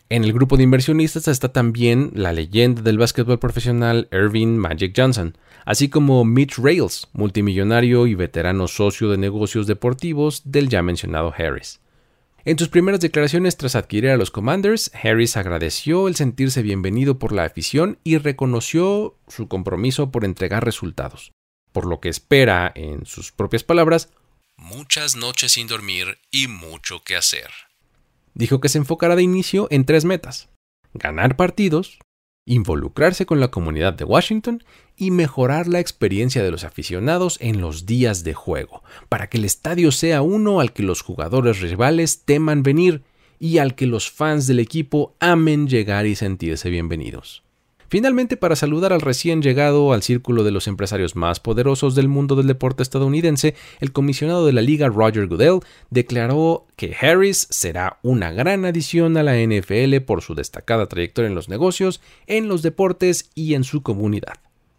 En 0.08 0.22
el 0.22 0.32
grupo 0.32 0.56
de 0.56 0.62
inversionistas 0.62 1.26
está 1.26 1.52
también 1.52 2.12
la 2.14 2.32
leyenda 2.32 2.80
del 2.82 2.98
básquetbol 2.98 3.40
profesional 3.40 4.08
Irving 4.12 4.56
Magic 4.56 4.94
Johnson, 4.96 5.36
así 5.64 5.88
como 5.88 6.24
Mitch 6.24 6.56
Rails, 6.56 7.08
multimillonario 7.12 8.06
y 8.06 8.14
veterano 8.14 8.68
socio 8.68 9.10
de 9.10 9.18
negocios 9.18 9.66
deportivos 9.66 10.42
del 10.44 10.68
ya 10.68 10.80
mencionado 10.80 11.34
Harris. 11.36 11.80
En 12.44 12.58
sus 12.58 12.68
primeras 12.68 13.00
declaraciones 13.00 13.58
tras 13.58 13.74
adquirir 13.74 14.10
a 14.10 14.16
los 14.16 14.30
Commanders, 14.30 14.90
Harris 14.94 15.36
agradeció 15.36 16.08
el 16.08 16.16
sentirse 16.16 16.62
bienvenido 16.62 17.18
por 17.18 17.32
la 17.32 17.44
afición 17.44 17.98
y 18.02 18.16
reconoció 18.16 19.18
su 19.28 19.46
compromiso 19.46 20.10
por 20.10 20.24
entregar 20.24 20.64
resultados, 20.64 21.32
por 21.72 21.84
lo 21.84 22.00
que 22.00 22.08
espera, 22.08 22.72
en 22.74 23.04
sus 23.04 23.30
propias 23.30 23.62
palabras, 23.62 24.08
muchas 24.56 25.16
noches 25.16 25.52
sin 25.52 25.66
dormir 25.66 26.18
y 26.30 26.48
mucho 26.48 27.02
que 27.04 27.14
hacer. 27.14 27.50
Dijo 28.32 28.58
que 28.60 28.70
se 28.70 28.78
enfocará 28.78 29.16
de 29.16 29.22
inicio 29.22 29.68
en 29.70 29.84
tres 29.84 30.06
metas, 30.06 30.48
ganar 30.94 31.36
partidos, 31.36 31.98
involucrarse 32.46 33.26
con 33.26 33.38
la 33.38 33.50
comunidad 33.50 33.92
de 33.92 34.04
Washington 34.04 34.64
y 35.00 35.10
mejorar 35.10 35.66
la 35.66 35.80
experiencia 35.80 36.44
de 36.44 36.50
los 36.50 36.62
aficionados 36.62 37.38
en 37.40 37.62
los 37.62 37.86
días 37.86 38.22
de 38.22 38.34
juego, 38.34 38.84
para 39.08 39.28
que 39.28 39.38
el 39.38 39.46
estadio 39.46 39.92
sea 39.92 40.20
uno 40.20 40.60
al 40.60 40.74
que 40.74 40.82
los 40.82 41.00
jugadores 41.00 41.60
rivales 41.60 42.26
teman 42.26 42.62
venir 42.62 43.02
y 43.38 43.58
al 43.58 43.74
que 43.74 43.86
los 43.86 44.10
fans 44.10 44.46
del 44.46 44.58
equipo 44.58 45.16
amen 45.18 45.68
llegar 45.68 46.04
y 46.04 46.16
sentirse 46.16 46.68
bienvenidos. 46.68 47.42
Finalmente, 47.88 48.36
para 48.36 48.56
saludar 48.56 48.92
al 48.92 49.00
recién 49.00 49.40
llegado 49.40 49.94
al 49.94 50.02
círculo 50.02 50.44
de 50.44 50.50
los 50.50 50.68
empresarios 50.68 51.16
más 51.16 51.40
poderosos 51.40 51.94
del 51.94 52.06
mundo 52.06 52.36
del 52.36 52.46
deporte 52.46 52.82
estadounidense, 52.82 53.54
el 53.80 53.92
comisionado 53.92 54.44
de 54.44 54.52
la 54.52 54.60
liga 54.60 54.88
Roger 54.88 55.26
Goodell 55.28 55.60
declaró 55.88 56.66
que 56.76 56.94
Harris 57.00 57.48
será 57.48 57.98
una 58.02 58.32
gran 58.32 58.66
adición 58.66 59.16
a 59.16 59.22
la 59.22 59.34
NFL 59.34 59.96
por 60.04 60.20
su 60.20 60.34
destacada 60.34 60.88
trayectoria 60.88 61.28
en 61.30 61.34
los 61.34 61.48
negocios, 61.48 62.02
en 62.26 62.48
los 62.48 62.60
deportes 62.60 63.30
y 63.34 63.54
en 63.54 63.64
su 63.64 63.82
comunidad. 63.82 64.34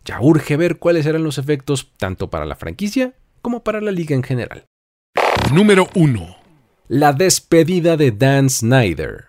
Ya 0.05 0.19
urge 0.19 0.57
ver 0.57 0.77
cuáles 0.77 1.05
serán 1.05 1.23
los 1.23 1.37
efectos 1.37 1.91
tanto 1.97 2.29
para 2.29 2.45
la 2.45 2.55
franquicia 2.55 3.13
como 3.41 3.63
para 3.63 3.81
la 3.81 3.91
liga 3.91 4.15
en 4.15 4.23
general. 4.23 4.65
Número 5.53 5.87
1. 5.95 6.35
La 6.87 7.13
despedida 7.13 7.97
de 7.97 8.11
Dan 8.11 8.49
Snyder. 8.49 9.25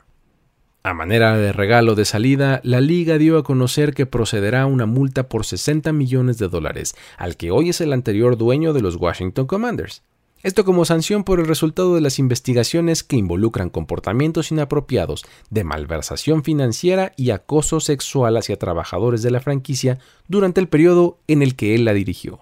A 0.85 0.95
manera 0.95 1.37
de 1.37 1.53
regalo 1.53 1.95
de 1.95 2.05
salida, 2.05 2.61
la 2.65 2.81
liga 2.81 3.17
dio 3.17 3.39
a 3.39 3.45
conocer 3.45 3.95
que 3.95 4.07
procederá 4.07 4.63
a 4.63 4.67
una 4.67 4.87
multa 4.87 5.29
por 5.29 5.45
60 5.45 5.93
millones 5.93 6.39
de 6.39 6.49
dólares 6.49 6.97
al 7.19 7.37
que 7.37 7.53
hoy 7.53 7.69
es 7.69 7.81
el 7.81 7.93
anterior 7.93 8.37
dueño 8.37 8.73
de 8.73 8.83
los 8.83 8.97
Washington 8.97 9.47
Commanders. 9.47 10.03
Esto 10.43 10.65
como 10.65 10.85
sanción 10.85 11.23
por 11.23 11.39
el 11.39 11.47
resultado 11.47 11.95
de 11.95 12.01
las 12.01 12.19
investigaciones 12.19 13.05
que 13.05 13.15
involucran 13.15 13.71
comportamientos 13.71 14.51
inapropiados 14.51 15.25
de 15.51 15.63
malversación 15.63 16.43
financiera 16.43 17.13
y 17.17 17.31
acoso 17.31 17.79
sexual 17.79 18.37
hacia 18.37 18.59
trabajadores 18.59 19.23
de 19.23 19.31
la 19.31 19.41
franquicia 19.41 20.01
durante 20.27 20.61
el 20.61 20.67
periodo 20.69 21.21
en 21.29 21.43
el 21.43 21.55
que 21.55 21.77
él 21.77 21.85
la 21.85 21.93
dirigió. 21.95 22.41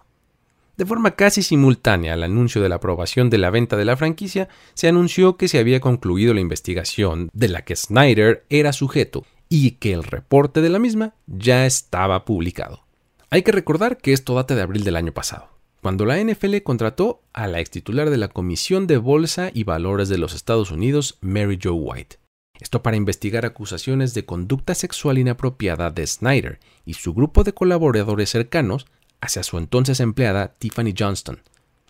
De 0.78 0.86
forma 0.86 1.10
casi 1.10 1.42
simultánea 1.42 2.14
al 2.14 2.22
anuncio 2.22 2.62
de 2.62 2.70
la 2.70 2.76
aprobación 2.76 3.28
de 3.28 3.36
la 3.36 3.50
venta 3.50 3.76
de 3.76 3.84
la 3.84 3.98
franquicia, 3.98 4.48
se 4.72 4.88
anunció 4.88 5.36
que 5.36 5.48
se 5.48 5.58
había 5.58 5.80
concluido 5.80 6.32
la 6.32 6.40
investigación 6.40 7.28
de 7.34 7.48
la 7.48 7.66
que 7.66 7.76
Snyder 7.76 8.46
era 8.48 8.72
sujeto 8.72 9.26
y 9.50 9.72
que 9.72 9.92
el 9.92 10.04
reporte 10.04 10.62
de 10.62 10.70
la 10.70 10.78
misma 10.78 11.12
ya 11.26 11.66
estaba 11.66 12.24
publicado. 12.24 12.80
Hay 13.28 13.42
que 13.42 13.52
recordar 13.52 13.98
que 13.98 14.14
esto 14.14 14.34
data 14.34 14.54
de 14.54 14.62
abril 14.62 14.84
del 14.84 14.96
año 14.96 15.12
pasado, 15.12 15.49
cuando 15.80 16.04
la 16.04 16.22
NFL 16.22 16.58
contrató 16.62 17.22
a 17.32 17.46
la 17.46 17.60
ex 17.60 17.70
titular 17.70 18.10
de 18.10 18.18
la 18.18 18.28
Comisión 18.28 18.86
de 18.86 18.98
Bolsa 18.98 19.50
y 19.52 19.64
Valores 19.64 20.08
de 20.10 20.18
los 20.18 20.34
Estados 20.34 20.70
Unidos, 20.70 21.18
Mary 21.22 21.58
Jo 21.62 21.72
White. 21.72 22.16
Esto 22.60 22.82
para 22.82 22.98
investigar 22.98 23.46
acusaciones 23.46 24.12
de 24.12 24.26
conducta 24.26 24.74
sexual 24.74 25.16
inapropiada 25.16 25.90
de 25.90 26.06
Snyder 26.06 26.60
y 26.84 26.94
su 26.94 27.14
grupo 27.14 27.44
de 27.44 27.54
colaboradores 27.54 28.28
cercanos 28.28 28.86
hacia 29.22 29.42
su 29.42 29.56
entonces 29.56 30.00
empleada 30.00 30.54
Tiffany 30.58 30.92
Johnston, 30.96 31.40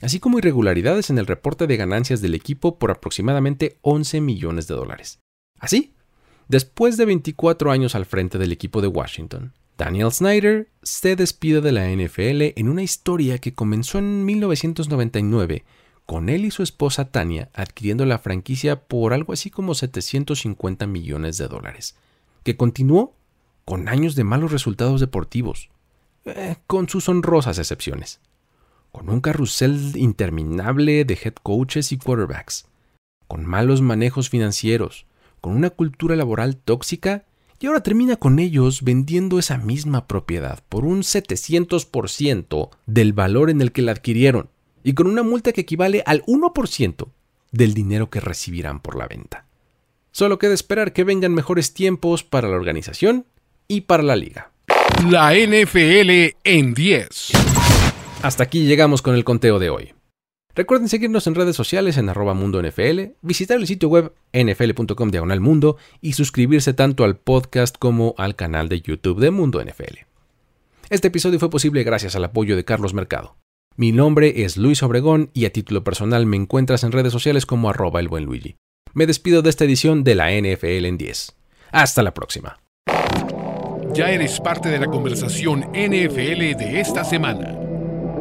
así 0.01 0.21
como 0.21 0.39
irregularidades 0.39 1.11
en 1.11 1.19
el 1.19 1.27
reporte 1.27 1.67
de 1.67 1.77
ganancias 1.77 2.21
del 2.21 2.37
equipo 2.37 2.79
por 2.79 2.93
aproximadamente 2.93 3.79
11 3.83 4.21
millones 4.21 4.69
de 4.69 4.77
dólares. 4.77 5.19
Así, 5.59 5.95
después 6.47 6.97
de 6.97 7.07
24 7.07 7.73
años 7.73 7.97
al 7.97 8.07
frente 8.07 8.39
del 8.39 8.53
equipo 8.53 8.81
de 8.81 8.89
Washington, 8.89 9.53
Daniel 9.81 10.13
Snyder 10.13 10.69
se 10.83 11.17
despide 11.17 11.63
de 11.63 11.73
la 11.73 11.89
NFL 11.89 12.53
en 12.61 12.69
una 12.69 12.83
historia 12.83 13.39
que 13.39 13.55
comenzó 13.55 13.97
en 13.97 14.27
1999 14.27 15.65
con 16.05 16.29
él 16.29 16.45
y 16.45 16.51
su 16.51 16.63
esposa 16.63 17.11
Tania 17.11 17.49
adquiriendo 17.55 18.05
la 18.05 18.19
franquicia 18.19 18.79
por 18.79 19.15
algo 19.15 19.33
así 19.33 19.49
como 19.49 19.75
750 19.75 20.87
millones 20.87 21.39
de 21.39 21.49
dólares, 21.49 21.97
que 22.43 22.59
continuó 22.59 23.15
con 23.65 23.89
años 23.89 24.17
de 24.17 24.25
malos 24.25 24.53
resultados 24.53 25.01
deportivos, 25.01 25.71
eh, 26.27 26.57
con 26.67 26.91
sus 26.91 27.09
honrosas 27.09 27.59
excepciones, 27.59 28.21
con 28.93 29.09
un 29.09 29.23
carrusel 29.23 29.97
interminable 29.97 31.07
de 31.07 31.15
head 31.15 31.37
coaches 31.43 31.91
y 31.91 31.97
quarterbacks, 31.97 32.67
con 33.27 33.47
malos 33.47 33.81
manejos 33.81 34.29
financieros, 34.29 35.07
con 35.41 35.57
una 35.57 35.71
cultura 35.71 36.17
laboral 36.17 36.59
tóxica 36.59 37.25
y 37.61 37.67
ahora 37.67 37.83
termina 37.83 38.17
con 38.17 38.39
ellos 38.39 38.83
vendiendo 38.83 39.39
esa 39.39 39.59
misma 39.59 40.09
propiedad 40.09 40.65
por 40.71 40.87
un 40.87 41.03
700% 41.03 42.71
del 42.87 43.13
valor 43.13 43.51
en 43.51 43.61
el 43.61 43.71
que 43.71 43.83
la 43.83 43.93
adquirieron 43.93 44.49
y 44.83 44.95
con 44.95 45.07
una 45.07 45.23
multa 45.23 45.53
que 45.53 45.61
equivale 45.61 46.03
al 46.07 46.25
1% 46.25 47.09
del 47.53 47.75
dinero 47.75 48.09
que 48.09 48.21
recibirán 48.21 48.81
por 48.81 48.97
la 48.97 49.07
venta. 49.07 49.45
Solo 50.11 50.39
queda 50.39 50.55
esperar 50.55 50.95
que 50.95 51.05
vengan 51.05 51.35
mejores 51.35 51.75
tiempos 51.75 52.25
para 52.25 52.49
la 52.49 52.57
organización 52.57 53.27
y 53.69 53.83
para 53.83 54.03
la 54.03 54.17
liga. 54.17 54.53
La 55.11 55.35
NFL 55.35 56.37
en 56.43 56.75
10. 56.75 57.09
Hasta 58.23 58.43
aquí 58.43 58.65
llegamos 58.65 59.03
con 59.03 59.15
el 59.15 59.25
conteo 59.25 59.59
de 59.59 59.71
hoy. 59.71 60.00
Recuerden 60.55 60.89
seguirnos 60.89 61.27
en 61.27 61.37
redes 61.37 61.55
sociales 61.55 61.97
en 61.97 62.09
arroba 62.09 62.35
mundo 62.35 62.61
NFL, 62.61 63.13
visitar 63.23 63.57
el 63.57 63.67
sitio 63.67 63.89
web 63.89 64.13
nfl.com 64.33 65.11
diagonal 65.11 65.41
mundo 65.41 65.77
y 66.01 66.15
suscribirse 66.15 66.75
tanto 66.75 67.05
al 67.05 67.17
podcast 67.17 67.77
como 67.79 68.15
al 68.19 68.35
canal 68.35 68.69
de 68.69 68.81
YouTube 68.81 69.21
de 69.21 69.31
Mundo 69.31 69.63
NFL. 69.63 69.99
Este 70.89 71.09
episodio 71.09 71.39
fue 71.39 71.51
posible 71.51 71.85
gracias 71.85 72.17
al 72.17 72.25
apoyo 72.25 72.57
de 72.57 72.65
Carlos 72.65 72.95
Mercado. 72.95 73.37
Mi 73.77 73.93
nombre 73.93 74.43
es 74.43 74.57
Luis 74.57 74.83
Obregón 74.83 75.31
y 75.33 75.45
a 75.45 75.53
título 75.53 75.85
personal 75.85 76.27
me 76.27 76.37
encuentras 76.37 76.83
en 76.83 76.91
redes 76.91 77.13
sociales 77.13 77.47
como 77.47 77.71
arroba 77.71 78.01
el 78.01 78.09
buen 78.09 78.25
Luigi. 78.25 78.57
Me 78.93 79.07
despido 79.07 79.43
de 79.43 79.51
esta 79.51 79.65
edición 79.65 80.03
de 80.03 80.17
la 80.17 80.33
NFL 80.33 80.85
en 80.85 80.99
10. 80.99 81.37
Hasta 81.71 82.03
la 82.03 82.13
próxima. 82.13 82.59
Ya 83.95 84.11
eres 84.11 84.41
parte 84.41 84.69
de 84.69 84.81
la 84.81 84.87
conversación 84.87 85.61
NFL 85.73 86.57
de 86.59 86.81
esta 86.81 87.05
semana. 87.05 87.60